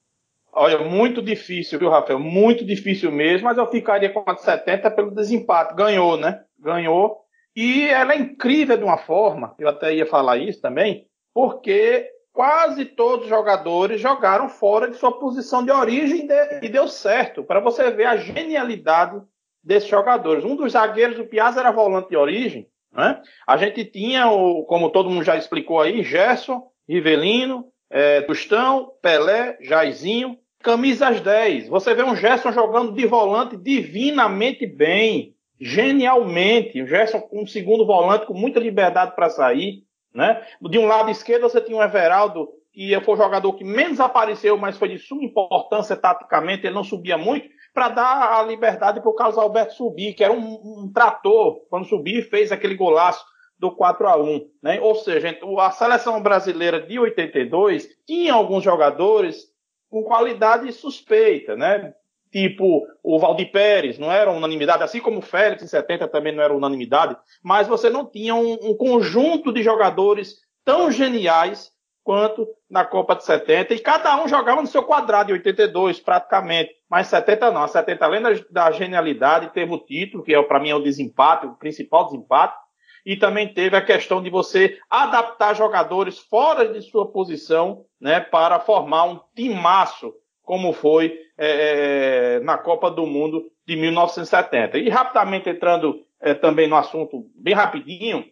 Olha, 0.51 0.79
muito 0.79 1.21
difícil, 1.21 1.77
viu, 1.77 1.89
Rafael? 1.89 2.19
Muito 2.19 2.65
difícil 2.65 3.11
mesmo, 3.11 3.47
mas 3.47 3.57
eu 3.57 3.69
ficaria 3.69 4.11
com 4.11 4.23
a 4.25 4.33
de 4.33 4.41
70 4.41 4.89
pelo 4.91 5.13
desempate. 5.13 5.75
Ganhou, 5.75 6.17
né? 6.17 6.41
Ganhou. 6.59 7.17
E 7.55 7.87
ela 7.87 8.13
é 8.13 8.17
incrível 8.17 8.77
de 8.77 8.83
uma 8.83 8.97
forma, 8.97 9.55
eu 9.59 9.67
até 9.67 9.93
ia 9.93 10.05
falar 10.05 10.37
isso 10.37 10.61
também, 10.61 11.07
porque 11.33 12.07
quase 12.31 12.85
todos 12.85 13.23
os 13.23 13.29
jogadores 13.29 13.99
jogaram 13.99 14.47
fora 14.47 14.89
de 14.89 14.95
sua 14.95 15.17
posição 15.19 15.65
de 15.65 15.71
origem 15.71 16.27
e 16.61 16.69
deu 16.69 16.87
certo. 16.87 17.43
Para 17.43 17.59
você 17.59 17.89
ver 17.89 18.05
a 18.05 18.17
genialidade 18.17 19.19
desses 19.67 19.89
jogadores. 19.89 20.45
Um 20.45 20.55
dos 20.55 20.71
zagueiros 20.71 21.17
do 21.17 21.25
Piazza 21.25 21.59
era 21.59 21.71
volante 21.71 22.09
de 22.09 22.15
origem. 22.15 22.67
Né? 22.93 23.21
A 23.45 23.57
gente 23.57 23.83
tinha, 23.83 24.31
o, 24.31 24.63
como 24.63 24.89
todo 24.89 25.09
mundo 25.09 25.25
já 25.25 25.35
explicou 25.35 25.81
aí, 25.81 26.01
Gerson, 26.03 26.63
Rivelino, 26.87 27.65
é, 27.89 28.21
Tostão, 28.21 28.93
Pelé, 29.01 29.57
Jairzinho, 29.61 30.37
camisas 30.63 31.19
10. 31.19 31.67
Você 31.67 31.93
vê 31.93 32.01
um 32.01 32.15
Gerson 32.15 32.53
jogando 32.53 32.93
de 32.93 33.05
volante 33.05 33.57
divinamente 33.57 34.65
bem, 34.65 35.35
genialmente. 35.59 36.81
O 36.81 36.87
Gerson 36.87 37.27
um 37.33 37.45
segundo 37.45 37.85
volante 37.85 38.25
com 38.25 38.33
muita 38.33 38.61
liberdade 38.61 39.15
para 39.15 39.29
sair. 39.29 39.83
Né? 40.15 40.41
De 40.61 40.79
um 40.79 40.87
lado 40.87 41.11
esquerdo 41.11 41.43
você 41.43 41.59
tinha 41.59 41.77
o 41.77 41.83
Everaldo, 41.83 42.47
que 42.71 42.97
foi 43.01 43.15
o 43.15 43.17
jogador 43.17 43.51
que 43.53 43.65
menos 43.65 43.99
apareceu, 43.99 44.57
mas 44.57 44.77
foi 44.77 44.87
de 44.87 44.97
suma 44.97 45.25
importância 45.25 45.95
taticamente, 45.95 46.65
ele 46.65 46.75
não 46.75 46.85
subia 46.85 47.17
muito 47.17 47.49
para 47.77 47.89
dar 47.89 48.39
a 48.39 48.41
liberdade 48.41 48.99
para 48.99 49.09
o 49.11 49.13
Carlos 49.13 49.37
Alberto 49.37 49.75
subir, 49.75 50.15
que 50.15 50.23
era 50.23 50.33
um, 50.33 50.39
um 50.39 50.91
trator, 50.91 51.61
quando 51.69 51.85
subir 51.85 52.27
fez 52.27 52.51
aquele 52.51 52.73
golaço 52.73 53.23
do 53.55 53.69
4 53.69 54.07
a 54.07 54.17
1 54.17 54.49
né? 54.63 54.81
Ou 54.81 54.95
seja, 54.95 55.37
a 55.59 55.69
seleção 55.69 56.19
brasileira 56.19 56.81
de 56.81 56.97
82 56.97 57.87
tinha 58.03 58.33
alguns 58.33 58.63
jogadores 58.63 59.43
com 59.91 60.01
qualidade 60.01 60.71
suspeita, 60.71 61.55
né? 61.55 61.93
Tipo 62.31 62.83
o 63.03 63.19
Valdir 63.19 63.51
Pérez, 63.51 63.99
não 63.99 64.11
era 64.11 64.31
unanimidade, 64.31 64.81
assim 64.81 64.99
como 64.99 65.19
o 65.19 65.21
Félix 65.21 65.61
em 65.61 65.67
70 65.67 66.07
também 66.07 66.33
não 66.33 66.41
era 66.41 66.55
unanimidade, 66.55 67.15
mas 67.43 67.67
você 67.67 67.91
não 67.91 68.09
tinha 68.09 68.33
um, 68.33 68.53
um 68.53 68.75
conjunto 68.75 69.53
de 69.53 69.61
jogadores 69.61 70.37
tão 70.65 70.89
geniais 70.89 71.71
quanto 72.03 72.47
na 72.67 72.85
Copa 72.85 73.15
de 73.15 73.23
70, 73.23 73.73
e 73.75 73.79
cada 73.79 74.19
um 74.23 74.27
jogava 74.27 74.61
no 74.61 74.67
seu 74.67 74.81
quadrado, 74.81 75.29
em 75.29 75.33
82 75.33 75.99
praticamente, 75.99 76.71
mas 76.89 77.07
70 77.07 77.51
não, 77.51 77.67
70 77.67 78.05
além 78.05 78.21
da, 78.21 78.29
da 78.49 78.71
genialidade, 78.71 79.53
teve 79.53 79.73
o 79.73 79.79
título, 79.79 80.23
que 80.23 80.33
é 80.33 80.41
para 80.41 80.59
mim 80.59 80.69
é 80.69 80.75
o 80.75 80.81
desempate, 80.81 81.45
o 81.45 81.55
principal 81.55 82.05
desempate, 82.05 82.57
e 83.05 83.15
também 83.15 83.53
teve 83.53 83.75
a 83.75 83.85
questão 83.85 84.21
de 84.21 84.29
você 84.29 84.77
adaptar 84.89 85.55
jogadores 85.55 86.19
fora 86.19 86.67
de 86.67 86.81
sua 86.81 87.09
posição, 87.11 87.85
né, 87.99 88.19
para 88.19 88.59
formar 88.59 89.05
um 89.05 89.19
timaço, 89.35 90.13
como 90.43 90.73
foi 90.73 91.17
é, 91.37 92.35
é 92.35 92.39
na 92.41 92.57
Copa 92.57 92.89
do 92.91 93.05
Mundo 93.05 93.49
de 93.65 93.75
1970. 93.75 94.77
E 94.77 94.89
rapidamente 94.89 95.49
entrando 95.49 96.01
é, 96.19 96.33
também 96.33 96.67
no 96.67 96.75
assunto, 96.75 97.29
bem 97.35 97.53
rapidinho, 97.53 98.25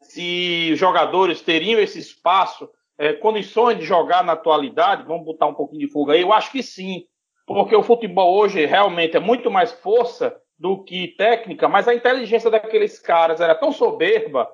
se 0.00 0.74
jogadores 0.76 1.40
teriam 1.40 1.80
esse 1.80 1.98
espaço 1.98 2.68
é, 2.98 3.12
condições 3.12 3.78
de 3.78 3.84
jogar 3.84 4.24
na 4.24 4.32
atualidade, 4.32 5.06
vamos 5.06 5.24
botar 5.24 5.46
um 5.46 5.54
pouquinho 5.54 5.86
de 5.86 5.92
fuga 5.92 6.14
aí, 6.14 6.22
eu 6.22 6.32
acho 6.32 6.50
que 6.50 6.62
sim, 6.62 7.04
porque 7.46 7.76
o 7.76 7.82
futebol 7.82 8.36
hoje 8.36 8.66
realmente 8.66 9.16
é 9.16 9.20
muito 9.20 9.50
mais 9.50 9.72
força 9.72 10.36
do 10.58 10.82
que 10.82 11.08
técnica, 11.16 11.68
mas 11.68 11.86
a 11.86 11.94
inteligência 11.94 12.50
daqueles 12.50 12.98
caras 12.98 13.40
era 13.40 13.54
tão 13.54 13.70
soberba 13.70 14.48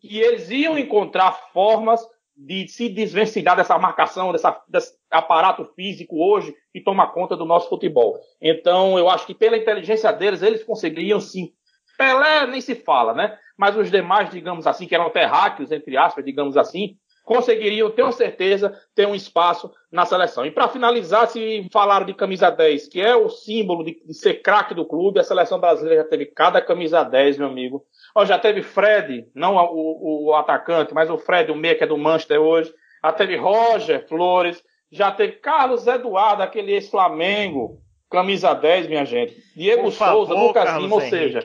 que 0.00 0.18
eles 0.18 0.50
iam 0.50 0.78
encontrar 0.78 1.32
formas 1.52 2.00
de 2.34 2.66
se 2.68 2.88
desvencilhar 2.88 3.54
dessa 3.54 3.78
marcação, 3.78 4.32
dessa, 4.32 4.58
desse 4.66 4.94
aparato 5.10 5.64
físico 5.76 6.16
hoje 6.24 6.54
que 6.72 6.80
toma 6.80 7.12
conta 7.12 7.36
do 7.36 7.44
nosso 7.44 7.68
futebol. 7.68 8.18
Então, 8.40 8.98
eu 8.98 9.10
acho 9.10 9.26
que 9.26 9.34
pela 9.34 9.58
inteligência 9.58 10.10
deles, 10.10 10.40
eles 10.40 10.64
conseguiriam 10.64 11.20
sim. 11.20 11.52
Pelé 11.98 12.46
nem 12.46 12.62
se 12.62 12.74
fala, 12.74 13.12
né? 13.12 13.38
Mas 13.58 13.76
os 13.76 13.90
demais, 13.90 14.30
digamos 14.30 14.66
assim, 14.66 14.86
que 14.86 14.94
eram 14.94 15.10
terráqueos, 15.10 15.70
entre 15.70 15.98
aspas, 15.98 16.24
digamos 16.24 16.56
assim, 16.56 16.96
conseguiriam, 17.30 17.88
tenho 17.92 18.10
certeza, 18.10 18.76
ter 18.92 19.06
um 19.06 19.14
espaço 19.14 19.70
na 19.92 20.04
seleção. 20.04 20.44
E 20.44 20.50
para 20.50 20.66
finalizar, 20.66 21.28
se 21.28 21.64
falaram 21.72 22.04
de 22.04 22.12
camisa 22.12 22.50
10, 22.50 22.88
que 22.88 23.00
é 23.00 23.14
o 23.14 23.28
símbolo 23.28 23.84
de, 23.84 24.02
de 24.04 24.12
ser 24.14 24.42
craque 24.42 24.74
do 24.74 24.84
clube, 24.84 25.20
a 25.20 25.22
seleção 25.22 25.60
brasileira 25.60 26.02
já 26.02 26.08
teve 26.08 26.26
cada 26.26 26.60
camisa 26.60 27.04
10, 27.04 27.38
meu 27.38 27.46
amigo. 27.46 27.84
Ó, 28.16 28.24
já 28.24 28.36
teve 28.36 28.64
Fred, 28.64 29.28
não 29.32 29.54
o, 29.54 30.26
o, 30.26 30.34
atacante, 30.34 30.92
mas 30.92 31.08
o 31.08 31.16
Fred, 31.16 31.52
o 31.52 31.54
meia 31.54 31.76
que 31.76 31.84
é 31.84 31.86
do 31.86 31.96
Manchester 31.96 32.40
hoje. 32.40 32.74
Já 33.04 33.12
teve 33.12 33.36
Roger 33.36 34.08
Flores, 34.08 34.60
já 34.90 35.12
teve 35.12 35.34
Carlos 35.34 35.86
Eduardo, 35.86 36.42
aquele 36.42 36.72
ex-Flamengo, 36.72 37.80
camisa 38.10 38.54
10, 38.54 38.88
minha 38.88 39.04
gente. 39.04 39.36
Diego 39.54 39.84
Por 39.84 39.92
Souza, 39.92 40.34
favor, 40.34 40.48
Lucas 40.48 40.76
Lima, 40.82 40.94
ou 40.96 41.00
seja. 41.02 41.44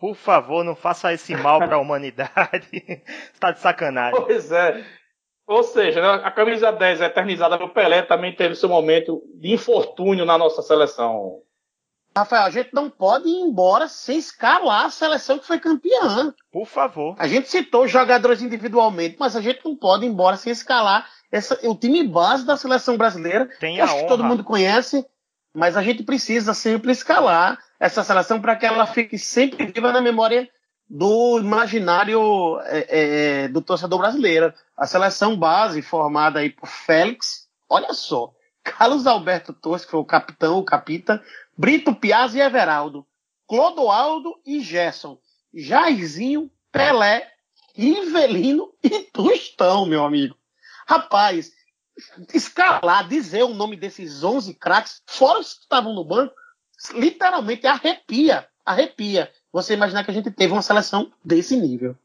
Por 0.00 0.14
favor, 0.14 0.64
não 0.64 0.74
faça 0.74 1.12
esse 1.12 1.36
mal 1.36 1.58
para 1.58 1.74
a 1.74 1.78
humanidade. 1.78 2.66
Está 3.34 3.50
de 3.52 3.60
sacanagem. 3.60 4.22
Pois 4.22 4.50
é. 4.50 4.82
Ou 5.48 5.62
seja, 5.62 6.02
né, 6.02 6.20
a 6.22 6.30
camisa 6.30 6.70
10 6.70 7.00
eternizada 7.00 7.56
no 7.56 7.70
Pelé 7.70 8.02
também 8.02 8.36
teve 8.36 8.54
seu 8.54 8.68
momento 8.68 9.22
de 9.34 9.50
infortúnio 9.50 10.26
na 10.26 10.36
nossa 10.36 10.60
seleção. 10.60 11.40
Rafael, 12.14 12.42
a 12.42 12.50
gente 12.50 12.68
não 12.74 12.90
pode 12.90 13.26
ir 13.28 13.40
embora 13.40 13.88
sem 13.88 14.18
escalar 14.18 14.84
a 14.84 14.90
seleção 14.90 15.38
que 15.38 15.46
foi 15.46 15.58
campeã. 15.58 16.34
Por 16.52 16.66
favor. 16.66 17.16
A 17.18 17.26
gente 17.26 17.48
citou 17.48 17.88
jogadores 17.88 18.42
individualmente, 18.42 19.16
mas 19.18 19.34
a 19.36 19.40
gente 19.40 19.60
não 19.64 19.74
pode 19.74 20.04
ir 20.04 20.08
embora 20.08 20.36
sem 20.36 20.52
escalar 20.52 21.08
essa, 21.32 21.58
o 21.66 21.74
time 21.74 22.06
base 22.06 22.44
da 22.44 22.56
seleção 22.56 22.98
brasileira. 22.98 23.48
Tem 23.58 23.80
a 23.80 23.84
acho 23.84 23.94
honra. 23.94 24.02
que 24.02 24.08
todo 24.08 24.24
mundo 24.24 24.44
conhece, 24.44 25.06
mas 25.54 25.78
a 25.78 25.82
gente 25.82 26.02
precisa 26.02 26.52
sempre 26.52 26.92
escalar 26.92 27.58
essa 27.80 28.02
seleção 28.02 28.38
para 28.38 28.54
que 28.54 28.66
ela 28.66 28.84
fique 28.84 29.16
sempre 29.16 29.64
viva 29.64 29.92
na 29.92 30.00
memória 30.02 30.46
do 30.88 31.38
imaginário 31.38 32.58
é, 32.64 32.86
é, 33.44 33.48
do 33.48 33.60
torcedor 33.60 33.98
brasileiro. 33.98 34.52
A 34.76 34.86
seleção 34.86 35.36
base 35.36 35.82
formada 35.82 36.40
aí 36.40 36.50
por 36.50 36.66
Félix, 36.68 37.48
olha 37.68 37.92
só, 37.92 38.32
Carlos 38.62 39.06
Alberto 39.06 39.52
Torres, 39.52 39.84
que 39.84 39.90
foi 39.90 40.00
o 40.00 40.04
capitão, 40.04 40.58
o 40.58 40.64
capita, 40.64 41.22
Brito 41.56 41.94
Piazza 41.94 42.38
e 42.38 42.40
Everaldo, 42.40 43.06
Clodoaldo 43.46 44.40
e 44.46 44.60
Gerson, 44.60 45.18
Jairzinho, 45.52 46.50
Pelé, 46.70 47.30
Rivelino 47.74 48.72
e 48.82 49.00
Tostão, 49.12 49.86
meu 49.86 50.04
amigo. 50.04 50.36
Rapaz, 50.86 51.52
escalar, 52.32 53.08
dizer 53.08 53.42
o 53.42 53.54
nome 53.54 53.76
desses 53.76 54.22
11 54.22 54.54
craques, 54.54 55.02
fora 55.06 55.40
os 55.40 55.54
que 55.54 55.60
estavam 55.60 55.94
no 55.94 56.04
banco, 56.04 56.34
literalmente 56.94 57.66
arrepia, 57.66 58.48
arrepia 58.64 59.30
você 59.52 59.74
imaginar 59.74 60.04
que 60.04 60.10
a 60.10 60.14
gente 60.14 60.30
teve 60.30 60.52
uma 60.52 60.62
seleção 60.62 61.10
desse 61.24 61.56
nível. 61.56 61.96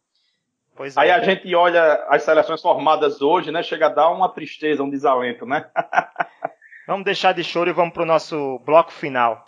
Pois 0.75 0.97
Aí 0.97 1.09
é. 1.09 1.13
a 1.13 1.23
gente 1.23 1.53
olha 1.53 2.05
as 2.09 2.23
seleções 2.23 2.61
formadas 2.61 3.21
hoje, 3.21 3.51
né? 3.51 3.61
Chega 3.61 3.87
a 3.87 3.89
dar 3.89 4.09
uma 4.09 4.29
tristeza, 4.29 4.83
um 4.83 4.89
desalento, 4.89 5.45
né? 5.45 5.65
vamos 6.87 7.05
deixar 7.05 7.33
de 7.33 7.43
choro 7.43 7.69
e 7.69 7.73
vamos 7.73 7.93
para 7.93 8.03
o 8.03 8.07
nosso 8.07 8.59
bloco 8.65 8.91
final. 8.91 9.43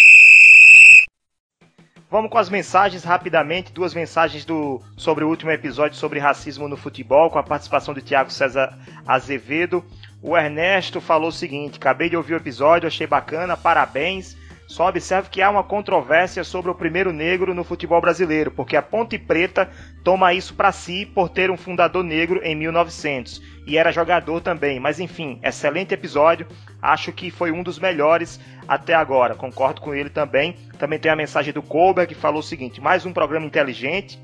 Vamos 2.10 2.30
com 2.30 2.38
as 2.38 2.50
mensagens 2.50 3.04
rapidamente. 3.04 3.74
Duas 3.74 3.94
mensagens 3.94 4.46
do 4.46 4.80
sobre 4.96 5.24
o 5.24 5.30
último 5.30 5.50
episódio 5.52 5.98
sobre 5.98 6.20
racismo 6.20 6.68
no 6.68 6.78
futebol, 6.78 7.32
com 7.32 7.40
a 7.40 7.44
participação 7.44 7.94
de 7.94 8.02
Tiago 8.02 8.32
César 8.32 8.78
Azevedo. 9.08 9.84
O 10.22 10.38
Ernesto 10.38 11.02
falou 11.02 11.30
o 11.30 11.34
seguinte: 11.34 11.78
acabei 11.78 12.08
de 12.08 12.16
ouvir 12.16 12.36
o 12.36 12.38
episódio, 12.38 12.88
achei 12.88 13.08
bacana, 13.08 13.58
parabéns. 13.58 14.38
Só 14.68 14.90
observe 14.90 15.30
que 15.30 15.42
há 15.42 15.50
uma 15.50 15.64
controvérsia 15.64 16.44
sobre 16.44 16.72
o 16.72 16.76
primeiro 16.76 17.14
negro 17.14 17.54
no 17.54 17.64
futebol 17.64 18.02
brasileiro, 18.02 18.50
porque 18.50 18.76
a 18.76 18.82
Ponte 18.82 19.18
Preta 19.18 19.70
toma 20.04 20.34
isso 20.34 20.56
para 20.56 20.72
si 20.72 21.06
por 21.06 21.30
ter 21.30 21.52
um 21.52 21.58
fundador 21.58 22.04
negro 22.04 22.42
em 22.44 22.56
1900 22.56 23.42
e 23.68 23.78
era 23.78 23.92
jogador 23.92 24.42
também. 24.42 24.80
Mas 24.80 25.00
enfim, 25.00 25.40
excelente 25.44 25.94
episódio. 25.94 26.48
Acho 26.82 27.12
que 27.12 27.30
foi 27.30 27.52
um 27.52 27.64
dos 27.64 27.80
melhores 27.80 28.40
até 28.68 28.94
agora. 28.94 29.36
Concordo 29.36 29.82
com 29.82 29.94
ele 29.94 30.10
também. 30.10 30.56
Também 30.80 31.00
tem 31.00 31.12
a 31.12 31.16
mensagem 31.16 31.54
do 31.54 31.62
Colbert 31.62 32.08
que 32.08 32.16
falou 32.16 32.40
o 32.40 32.44
seguinte: 32.44 32.82
mais 32.82 33.06
um 33.06 33.14
programa 33.14 33.46
inteligente. 33.46 34.20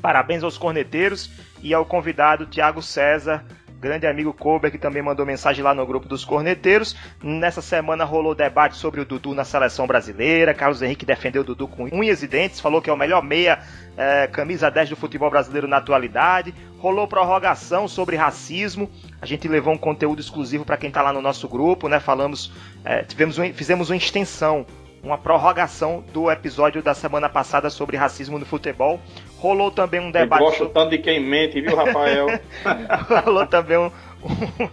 Parabéns 0.00 0.42
aos 0.42 0.58
corneteiros 0.58 1.30
e 1.62 1.72
ao 1.72 1.86
convidado 1.86 2.46
Tiago 2.46 2.82
César 2.82 3.44
grande 3.84 4.06
amigo 4.06 4.32
Kober, 4.32 4.70
que 4.70 4.78
também 4.78 5.02
mandou 5.02 5.26
mensagem 5.26 5.62
lá 5.62 5.74
no 5.74 5.86
grupo 5.86 6.08
dos 6.08 6.24
corneteiros. 6.24 6.96
Nessa 7.22 7.60
semana 7.60 8.02
rolou 8.02 8.34
debate 8.34 8.76
sobre 8.76 9.00
o 9.00 9.04
Dudu 9.04 9.34
na 9.34 9.44
seleção 9.44 9.86
brasileira. 9.86 10.54
Carlos 10.54 10.80
Henrique 10.80 11.04
defendeu 11.04 11.42
o 11.42 11.44
Dudu 11.44 11.68
com 11.68 11.84
unhas 11.84 12.22
e 12.22 12.26
dentes, 12.26 12.60
falou 12.60 12.80
que 12.80 12.88
é 12.88 12.92
o 12.92 12.96
melhor 12.96 13.22
meia, 13.22 13.60
é, 13.96 14.26
camisa 14.26 14.70
10 14.70 14.90
do 14.90 14.96
futebol 14.96 15.30
brasileiro 15.30 15.68
na 15.68 15.76
atualidade. 15.76 16.54
Rolou 16.78 17.06
prorrogação 17.06 17.86
sobre 17.86 18.16
racismo. 18.16 18.90
A 19.20 19.26
gente 19.26 19.46
levou 19.46 19.74
um 19.74 19.78
conteúdo 19.78 20.20
exclusivo 20.20 20.64
para 20.64 20.78
quem 20.78 20.88
está 20.88 21.02
lá 21.02 21.12
no 21.12 21.20
nosso 21.20 21.46
grupo, 21.46 21.88
né? 21.88 22.00
Falamos, 22.00 22.52
é, 22.84 23.02
tivemos 23.02 23.38
um, 23.38 23.52
fizemos 23.52 23.90
uma 23.90 23.96
extensão 23.96 24.66
uma 25.04 25.18
prorrogação 25.18 26.02
do 26.12 26.30
episódio 26.30 26.82
da 26.82 26.94
semana 26.94 27.28
passada 27.28 27.68
sobre 27.68 27.96
racismo 27.96 28.38
no 28.38 28.46
futebol. 28.46 28.98
Rolou 29.44 29.70
também 29.70 30.00
um 30.00 30.10
debate. 30.10 30.42
Eu 30.42 30.48
gosto 30.48 30.68
tanto 30.70 30.92
de 30.92 30.98
quem 30.98 31.20
mente, 31.20 31.60
viu, 31.60 31.76
Rafael? 31.76 32.28
Rolou 33.26 33.46
também 33.46 33.76
um, 33.76 33.90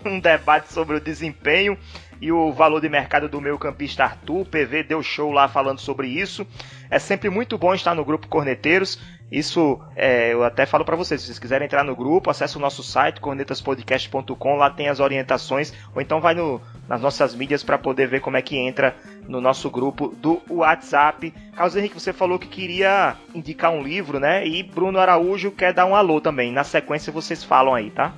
um 0.05 0.17
debate 0.17 0.71
sobre 0.71 0.95
o 0.95 1.01
desempenho 1.01 1.77
e 2.21 2.31
o 2.31 2.53
valor 2.53 2.79
de 2.79 2.87
mercado 2.87 3.27
do 3.27 3.41
meu 3.41 3.57
campista 3.57 4.03
Arthur. 4.03 4.41
O 4.41 4.45
PV 4.45 4.83
deu 4.83 5.01
show 5.01 5.31
lá 5.31 5.47
falando 5.47 5.79
sobre 5.79 6.07
isso. 6.07 6.45
É 6.89 6.99
sempre 6.99 7.29
muito 7.29 7.57
bom 7.57 7.73
estar 7.73 7.95
no 7.95 8.05
grupo 8.05 8.27
Corneteiros. 8.27 8.99
Isso 9.31 9.79
é, 9.95 10.33
eu 10.33 10.43
até 10.43 10.65
falo 10.65 10.83
para 10.83 10.97
vocês, 10.97 11.21
se 11.21 11.27
vocês 11.27 11.39
quiserem 11.39 11.65
entrar 11.65 11.85
no 11.85 11.95
grupo, 11.95 12.29
acesse 12.29 12.57
o 12.57 12.59
nosso 12.59 12.83
site 12.83 13.21
cornetaspodcast.com, 13.21 14.55
lá 14.57 14.69
tem 14.69 14.89
as 14.89 14.99
orientações, 14.99 15.73
ou 15.95 16.01
então 16.01 16.19
vai 16.19 16.35
no, 16.35 16.61
nas 16.85 17.01
nossas 17.01 17.33
mídias 17.33 17.63
para 17.63 17.77
poder 17.77 18.09
ver 18.09 18.19
como 18.19 18.35
é 18.35 18.41
que 18.41 18.57
entra 18.57 18.93
no 19.29 19.39
nosso 19.39 19.69
grupo 19.69 20.09
do 20.09 20.41
WhatsApp. 20.49 21.33
Carlos 21.55 21.77
Henrique, 21.77 21.97
você 21.97 22.11
falou 22.11 22.37
que 22.37 22.47
queria 22.49 23.15
indicar 23.33 23.71
um 23.71 23.81
livro, 23.81 24.19
né? 24.19 24.45
E 24.45 24.63
Bruno 24.63 24.99
Araújo 24.99 25.49
quer 25.49 25.73
dar 25.73 25.85
um 25.85 25.95
alô 25.95 26.19
também. 26.19 26.51
Na 26.51 26.65
sequência 26.65 27.13
vocês 27.13 27.41
falam 27.41 27.73
aí, 27.73 27.89
tá? 27.89 28.13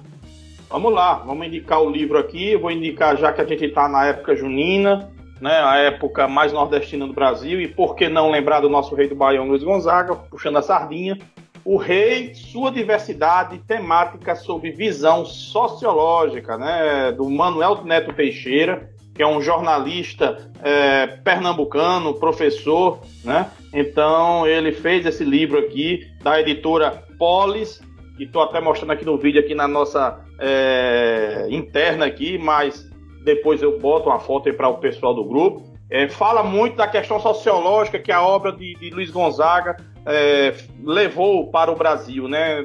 Vamos 0.73 0.91
lá, 0.91 1.13
vamos 1.23 1.45
indicar 1.45 1.83
o 1.83 1.87
livro 1.87 2.17
aqui. 2.17 2.57
Vou 2.57 2.71
indicar 2.71 3.15
já 3.15 3.31
que 3.31 3.39
a 3.39 3.45
gente 3.45 3.63
está 3.63 3.87
na 3.87 4.07
época 4.07 4.35
junina, 4.35 5.07
né, 5.39 5.61
a 5.63 5.77
época 5.77 6.27
mais 6.27 6.51
nordestina 6.51 7.05
do 7.05 7.13
Brasil, 7.13 7.61
e 7.61 7.67
por 7.67 7.95
que 7.95 8.09
não 8.09 8.31
lembrar 8.31 8.59
do 8.59 8.67
nosso 8.67 8.95
rei 8.95 9.07
do 9.07 9.13
Baião, 9.13 9.47
Luiz 9.47 9.61
Gonzaga, 9.61 10.15
puxando 10.15 10.57
a 10.57 10.63
sardinha, 10.63 11.19
o 11.63 11.77
rei, 11.77 12.33
sua 12.33 12.71
diversidade 12.71 13.59
temática 13.59 14.33
sob 14.35 14.71
visão 14.71 15.27
sociológica, 15.27 16.57
né, 16.57 17.11
do 17.11 17.29
Manuel 17.29 17.83
Neto 17.83 18.11
Teixeira, 18.11 18.89
que 19.13 19.21
é 19.21 19.27
um 19.27 19.43
jornalista 19.43 20.51
é, 20.63 21.05
pernambucano, 21.05 22.15
professor, 22.15 22.99
né? 23.23 23.47
Então 23.71 24.47
ele 24.47 24.71
fez 24.71 25.05
esse 25.05 25.23
livro 25.23 25.59
aqui 25.59 26.07
da 26.23 26.41
editora 26.41 27.03
Polis, 27.19 27.79
que 28.17 28.23
estou 28.23 28.41
até 28.41 28.59
mostrando 28.59 28.89
aqui 28.89 29.05
no 29.05 29.19
vídeo 29.19 29.39
aqui 29.39 29.53
na 29.53 29.67
nossa 29.67 30.22
é, 30.39 31.47
interna 31.49 32.05
aqui, 32.05 32.37
mas 32.37 32.89
depois 33.23 33.61
eu 33.61 33.79
boto 33.79 34.09
uma 34.09 34.19
foto 34.19 34.49
aí 34.49 34.53
para 34.53 34.67
o 34.67 34.77
pessoal 34.77 35.13
do 35.13 35.23
grupo. 35.23 35.73
É, 35.89 36.07
fala 36.09 36.43
muito 36.43 36.77
da 36.77 36.87
questão 36.87 37.19
sociológica 37.19 37.99
que 37.99 38.11
a 38.11 38.21
obra 38.21 38.51
de, 38.51 38.73
de 38.75 38.89
Luiz 38.89 39.11
Gonzaga 39.11 39.77
é, 40.05 40.53
levou 40.83 41.49
para 41.51 41.71
o 41.71 41.75
Brasil, 41.75 42.27
né? 42.27 42.63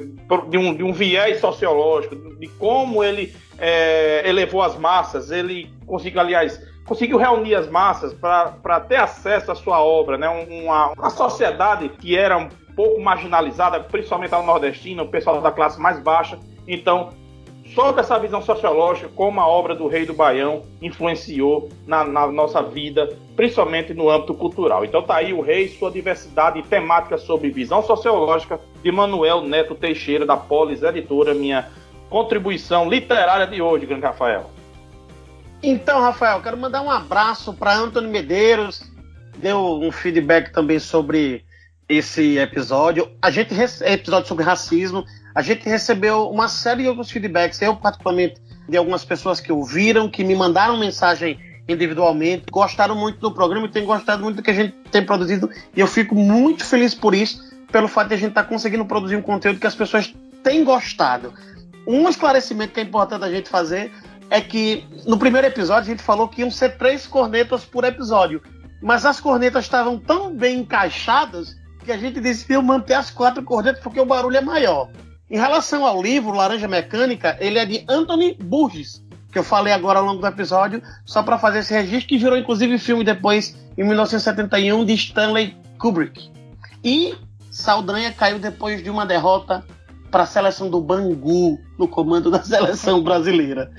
De 0.49 0.57
um, 0.57 0.73
de 0.73 0.83
um 0.83 0.91
viés 0.91 1.39
sociológico, 1.39 2.15
de 2.15 2.47
como 2.47 3.03
ele 3.03 3.33
é, 3.57 4.27
elevou 4.27 4.61
as 4.61 4.77
massas, 4.77 5.31
ele 5.31 5.71
conseguiu, 5.85 6.19
aliás, 6.19 6.61
conseguiu 6.85 7.17
reunir 7.17 7.55
as 7.55 7.69
massas 7.69 8.13
para 8.13 8.79
ter 8.81 8.95
acesso 8.95 9.51
à 9.51 9.55
sua 9.55 9.81
obra, 9.81 10.17
né? 10.17 10.27
Uma, 10.27 10.93
uma 10.93 11.09
sociedade 11.09 11.89
que 11.89 12.17
era 12.17 12.37
um 12.37 12.49
pouco 12.75 12.99
marginalizada, 12.99 13.79
principalmente 13.79 14.33
a 14.33 14.41
nordestina, 14.41 15.03
o 15.03 15.07
pessoal 15.09 15.41
da 15.41 15.51
classe 15.51 15.79
mais 15.79 15.99
baixa. 15.99 16.39
Então, 16.67 17.09
sobre 17.73 18.01
essa 18.01 18.17
visão 18.17 18.41
sociológica, 18.41 19.09
como 19.15 19.39
a 19.39 19.47
obra 19.47 19.75
do 19.75 19.87
Rei 19.87 20.05
do 20.05 20.13
Baião 20.13 20.63
influenciou 20.81 21.69
na, 21.85 22.03
na, 22.03 22.27
nossa 22.27 22.61
vida, 22.61 23.15
principalmente 23.35 23.93
no 23.93 24.09
âmbito 24.09 24.33
cultural. 24.33 24.83
Então 24.83 25.03
tá 25.03 25.17
aí 25.17 25.33
o 25.33 25.41
Rei, 25.41 25.67
sua 25.67 25.91
diversidade 25.91 26.61
temática 26.63 27.17
sobre 27.17 27.51
visão 27.51 27.83
sociológica, 27.83 28.59
de 28.83 28.91
Manuel 28.91 29.41
Neto 29.41 29.75
Teixeira, 29.75 30.25
da 30.25 30.35
Polis 30.35 30.81
Editora, 30.81 31.33
minha 31.33 31.69
contribuição 32.09 32.89
literária 32.89 33.45
de 33.45 33.61
hoje, 33.61 33.85
grande 33.85 34.05
Rafael. 34.05 34.49
Então, 35.61 35.99
Rafael, 35.99 36.41
quero 36.41 36.57
mandar 36.57 36.81
um 36.81 36.89
abraço 36.89 37.53
para 37.53 37.75
Antônio 37.75 38.09
Medeiros, 38.09 38.81
deu 39.37 39.79
um 39.81 39.91
feedback 39.91 40.51
também 40.51 40.79
sobre 40.79 41.43
esse 41.87 42.37
episódio. 42.37 43.11
A 43.21 43.29
gente 43.29 43.53
episódio 43.83 44.27
sobre 44.27 44.43
racismo. 44.43 45.03
A 45.33 45.41
gente 45.41 45.67
recebeu 45.67 46.29
uma 46.29 46.47
série 46.47 46.83
de 46.83 46.89
outros 46.89 47.11
feedbacks. 47.11 47.61
Eu, 47.61 47.75
particularmente, 47.75 48.41
de 48.67 48.77
algumas 48.77 49.05
pessoas 49.05 49.39
que 49.39 49.51
ouviram, 49.51 50.09
que 50.09 50.23
me 50.23 50.35
mandaram 50.35 50.77
mensagem 50.77 51.39
individualmente, 51.67 52.45
gostaram 52.51 52.95
muito 52.95 53.19
do 53.19 53.31
programa 53.31 53.67
e 53.67 53.69
têm 53.69 53.85
gostado 53.85 54.23
muito 54.23 54.37
do 54.37 54.43
que 54.43 54.49
a 54.49 54.53
gente 54.53 54.73
tem 54.91 55.05
produzido. 55.05 55.49
E 55.75 55.79
eu 55.79 55.87
fico 55.87 56.15
muito 56.15 56.65
feliz 56.65 56.95
por 56.95 57.13
isso, 57.13 57.47
pelo 57.71 57.87
fato 57.87 58.07
de 58.07 58.15
a 58.15 58.17
gente 58.17 58.29
estar 58.29 58.43
tá 58.43 58.49
conseguindo 58.49 58.85
produzir 58.85 59.15
um 59.15 59.21
conteúdo 59.21 59.59
que 59.59 59.67
as 59.67 59.75
pessoas 59.75 60.13
têm 60.43 60.63
gostado. 60.63 61.33
Um 61.85 62.09
esclarecimento 62.09 62.73
que 62.73 62.79
é 62.79 62.83
importante 62.83 63.23
a 63.23 63.31
gente 63.31 63.49
fazer 63.49 63.91
é 64.29 64.41
que 64.41 64.85
no 65.05 65.17
primeiro 65.17 65.47
episódio 65.47 65.83
a 65.83 65.95
gente 65.95 66.03
falou 66.03 66.27
que 66.27 66.41
iam 66.41 66.51
ser 66.51 66.77
três 66.77 67.05
cornetas 67.05 67.65
por 67.65 67.83
episódio. 67.83 68.41
Mas 68.81 69.05
as 69.05 69.19
cornetas 69.19 69.65
estavam 69.65 69.99
tão 69.99 70.33
bem 70.35 70.59
encaixadas 70.59 71.55
que 71.83 71.91
a 71.91 71.97
gente 71.97 72.19
decidiu 72.19 72.61
manter 72.61 72.93
as 72.93 73.09
quatro 73.09 73.43
cornetas 73.43 73.81
porque 73.81 73.99
o 73.99 74.05
barulho 74.05 74.37
é 74.37 74.41
maior. 74.41 74.89
Em 75.29 75.37
relação 75.37 75.85
ao 75.85 76.01
livro 76.01 76.31
Laranja 76.31 76.67
Mecânica, 76.67 77.37
ele 77.39 77.59
é 77.59 77.65
de 77.65 77.85
Anthony 77.87 78.33
Burgess, 78.33 79.03
que 79.31 79.37
eu 79.37 79.43
falei 79.43 79.71
agora 79.71 79.99
ao 79.99 80.05
longo 80.05 80.21
do 80.21 80.27
episódio, 80.27 80.81
só 81.05 81.21
para 81.21 81.37
fazer 81.37 81.59
esse 81.59 81.71
registro, 81.71 82.09
que 82.09 82.17
virou 82.17 82.35
inclusive 82.35 82.79
filme 82.79 83.03
depois, 83.03 83.55
em 83.77 83.83
1971, 83.83 84.83
de 84.83 84.93
Stanley 84.93 85.55
Kubrick. 85.77 86.31
E 86.83 87.13
Saldanha 87.51 88.11
caiu 88.11 88.39
depois 88.39 88.81
de 88.83 88.89
uma 88.89 89.05
derrota 89.05 89.63
para 90.09 90.23
a 90.23 90.25
seleção 90.25 90.67
do 90.67 90.81
Bangu, 90.81 91.59
no 91.77 91.87
comando 91.87 92.31
da 92.31 92.41
seleção 92.41 93.01
brasileira. 93.03 93.71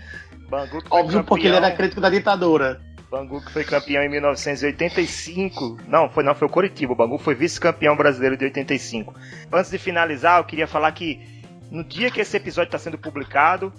Bangu 0.49 0.79
Óbvio, 0.89 1.19
campeão. 1.19 1.25
porque 1.25 1.49
ele 1.49 1.57
era 1.57 1.73
crítico 1.73 2.01
da 2.01 2.11
ditadura. 2.11 2.81
Bangu 3.11 3.45
que 3.45 3.51
foi 3.51 3.65
campeão 3.65 4.05
em 4.05 4.09
1985. 4.09 5.79
Não, 5.89 6.09
foi 6.09 6.23
não, 6.23 6.33
foi 6.33 6.47
o 6.47 6.51
Coritiba. 6.51 6.93
O 6.93 6.97
Bangu 6.97 7.19
foi 7.19 7.35
vice-campeão 7.35 7.97
brasileiro 7.97 8.37
de 8.37 8.45
85. 8.45 9.13
Antes 9.53 9.69
de 9.69 9.79
finalizar, 9.79 10.39
eu 10.39 10.45
queria 10.45 10.69
falar 10.69 10.93
que 10.93 11.39
no 11.71 11.85
dia 11.85 12.11
que 12.11 12.21
esse 12.21 12.37
episódio 12.37 12.69
está 12.69 12.79
sendo 12.79 12.99
publicado, 12.99 13.73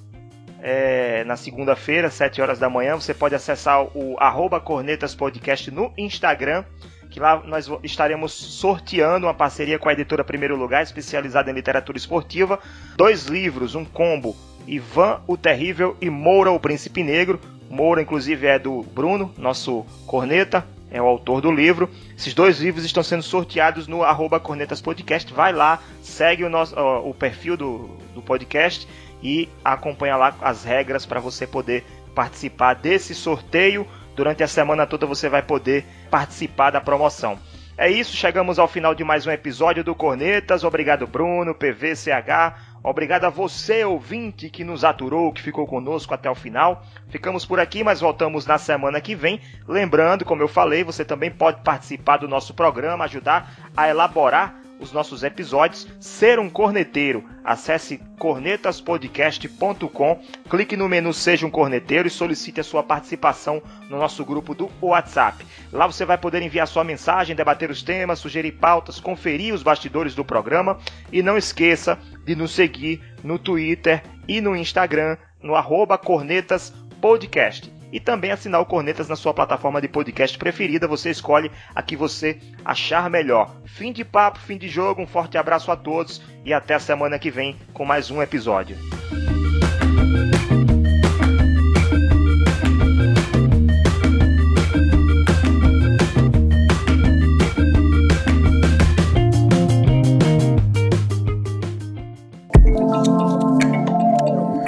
é, 0.62 1.24
na 1.24 1.36
segunda-feira, 1.36 2.10
7 2.10 2.42
horas 2.42 2.60
da 2.60 2.70
manhã, 2.70 2.96
você 2.96 3.14
pode 3.14 3.34
acessar 3.34 3.84
o 3.98 4.16
arroba 4.20 4.60
Cornetas 4.60 5.16
Podcast 5.16 5.72
no 5.72 5.92
Instagram, 5.98 6.64
que 7.10 7.20
lá 7.20 7.42
nós 7.46 7.70
estaremos 7.84 8.32
sorteando 8.32 9.26
uma 9.26 9.34
parceria 9.34 9.80
com 9.80 9.90
a 9.90 9.94
editora 9.94 10.24
Primeiro 10.24 10.56
Lugar, 10.56 10.84
especializada 10.84 11.50
em 11.50 11.54
literatura 11.54 11.98
esportiva, 11.98 12.60
dois 12.96 13.26
livros, 13.26 13.76
um 13.76 13.84
combo, 13.84 14.36
Ivan 14.68 15.22
o 15.28 15.36
Terrível 15.36 15.98
e 16.00 16.10
Moura 16.10 16.52
o 16.52 16.60
Príncipe 16.60 17.04
Negro. 17.04 17.40
Moura, 17.70 18.02
inclusive, 18.02 18.48
é 18.48 18.60
do 18.60 18.84
Bruno, 18.84 19.34
nosso 19.38 19.86
corneta, 20.06 20.66
é 20.92 21.02
o 21.02 21.06
autor 21.06 21.42
do 21.42 21.52
livro. 21.52 21.90
Esses 22.16 22.34
dois 22.34 22.60
livros 22.60 22.84
estão 22.84 23.02
sendo 23.02 23.24
sorteados 23.24 23.88
no 23.88 24.04
arroba 24.04 24.40
Cornetas 24.40 24.82
Podcast. 24.82 25.34
Vai 25.34 25.54
lá, 25.54 25.82
segue 26.02 26.44
o, 26.44 26.50
nosso, 26.50 26.76
ó, 26.78 27.00
o 27.08 27.14
perfil 27.14 27.56
do, 27.56 27.90
do 28.14 28.22
podcast 28.22 28.88
e 29.24 29.48
acompanha 29.64 30.18
lá 30.18 30.36
as 30.42 30.64
regras 30.64 31.06
para 31.06 31.20
você 31.20 31.48
poder 31.48 31.84
participar 32.14 32.74
desse 32.76 33.16
sorteio. 33.16 33.88
Durante 34.16 34.44
a 34.44 34.48
semana 34.48 34.86
toda 34.86 35.06
você 35.06 35.30
vai 35.30 35.42
poder 35.42 35.86
participar 36.10 36.72
da 36.72 36.82
promoção. 36.82 37.40
É 37.78 37.90
isso, 37.90 38.16
chegamos 38.16 38.60
ao 38.60 38.68
final 38.68 38.94
de 38.94 39.04
mais 39.04 39.26
um 39.26 39.32
episódio 39.32 39.84
do 39.84 39.96
Cornetas. 39.96 40.64
Obrigado, 40.64 41.08
Bruno, 41.08 41.56
PVCH. 41.56 42.71
Obrigado 42.84 43.26
a 43.26 43.30
você, 43.30 43.86
ouvinte, 43.86 44.50
que 44.50 44.64
nos 44.64 44.84
aturou, 44.84 45.32
que 45.32 45.42
ficou 45.42 45.68
conosco 45.68 46.14
até 46.14 46.30
o 46.30 46.36
final. 46.36 46.84
Ficamos 47.10 47.46
por 47.46 47.60
aqui, 47.60 47.84
mas 47.84 48.02
voltamos 48.02 48.46
na 48.46 48.58
semana 48.58 49.00
que 49.00 49.14
vem. 49.14 49.40
Lembrando, 49.68 50.26
como 50.26 50.42
eu 50.42 50.48
falei, 50.48 50.84
você 50.84 51.06
também 51.06 51.30
pode 51.30 51.62
participar 51.62 52.18
do 52.18 52.28
nosso 52.28 52.54
programa, 52.54 53.06
ajudar 53.06 53.72
a 53.78 53.88
elaborar 53.88 54.61
os 54.82 54.92
nossos 54.92 55.24
episódios, 55.24 55.88
ser 56.00 56.40
um 56.40 56.50
corneteiro. 56.50 57.24
Acesse 57.44 58.00
cornetaspodcast.com, 58.18 60.20
clique 60.50 60.76
no 60.76 60.90
menu 60.90 61.14
Seja 61.14 61.46
um 61.46 61.52
Corneteiro 61.52 62.08
e 62.08 62.12
solicite 62.12 62.60
a 62.60 62.64
sua 62.64 62.84
participação 62.84 63.62
no 63.90 63.98
nosso 63.98 64.26
grupo 64.26 64.56
do 64.56 64.70
WhatsApp. 64.82 65.46
Lá 65.72 65.88
você 65.88 66.04
vai 66.04 66.18
poder 66.18 66.42
enviar 66.42 66.68
sua 66.68 66.84
mensagem, 66.84 67.36
debater 67.36 67.70
os 67.70 67.84
temas, 67.84 68.20
sugerir 68.20 68.54
pautas, 68.54 69.00
conferir 69.00 69.54
os 69.54 69.64
bastidores 69.64 70.16
do 70.16 70.26
programa 70.26 70.80
e 71.12 71.22
não 71.22 71.38
esqueça 71.38 72.00
de 72.26 72.36
nos 72.36 72.52
seguir 72.52 73.02
no 73.24 73.38
Twitter 73.38 74.02
e 74.28 74.42
no 74.42 74.56
Instagram 74.56 75.18
no 75.42 75.56
arroba 75.56 75.98
Cornetas 75.98 76.74
Podcast 77.00 77.81
e 77.92 78.00
também 78.00 78.32
assinar 78.32 78.62
o 78.62 78.66
Cornetas 78.66 79.08
na 79.08 79.16
sua 79.16 79.34
plataforma 79.34 79.82
de 79.82 79.88
podcast 79.88 80.38
preferida. 80.38 80.88
Você 80.88 81.10
escolhe 81.10 81.52
a 81.76 81.82
que 81.82 81.96
você 81.96 82.40
achar 82.64 83.10
melhor. 83.10 83.56
Fim 83.66 83.92
de 83.92 84.06
papo, 84.06 84.40
fim 84.40 84.58
de 84.58 84.68
jogo. 84.68 85.02
Um 85.02 85.08
forte 85.08 85.38
abraço 85.38 85.72
a 85.72 85.76
todos 85.76 86.22
e 86.46 86.54
até 86.54 86.76
a 86.76 86.80
semana 86.80 87.20
que 87.20 87.32
vem 87.32 87.58
com 87.74 87.86
mais 87.86 88.10
um 88.10 88.22
episódio. 88.22 88.78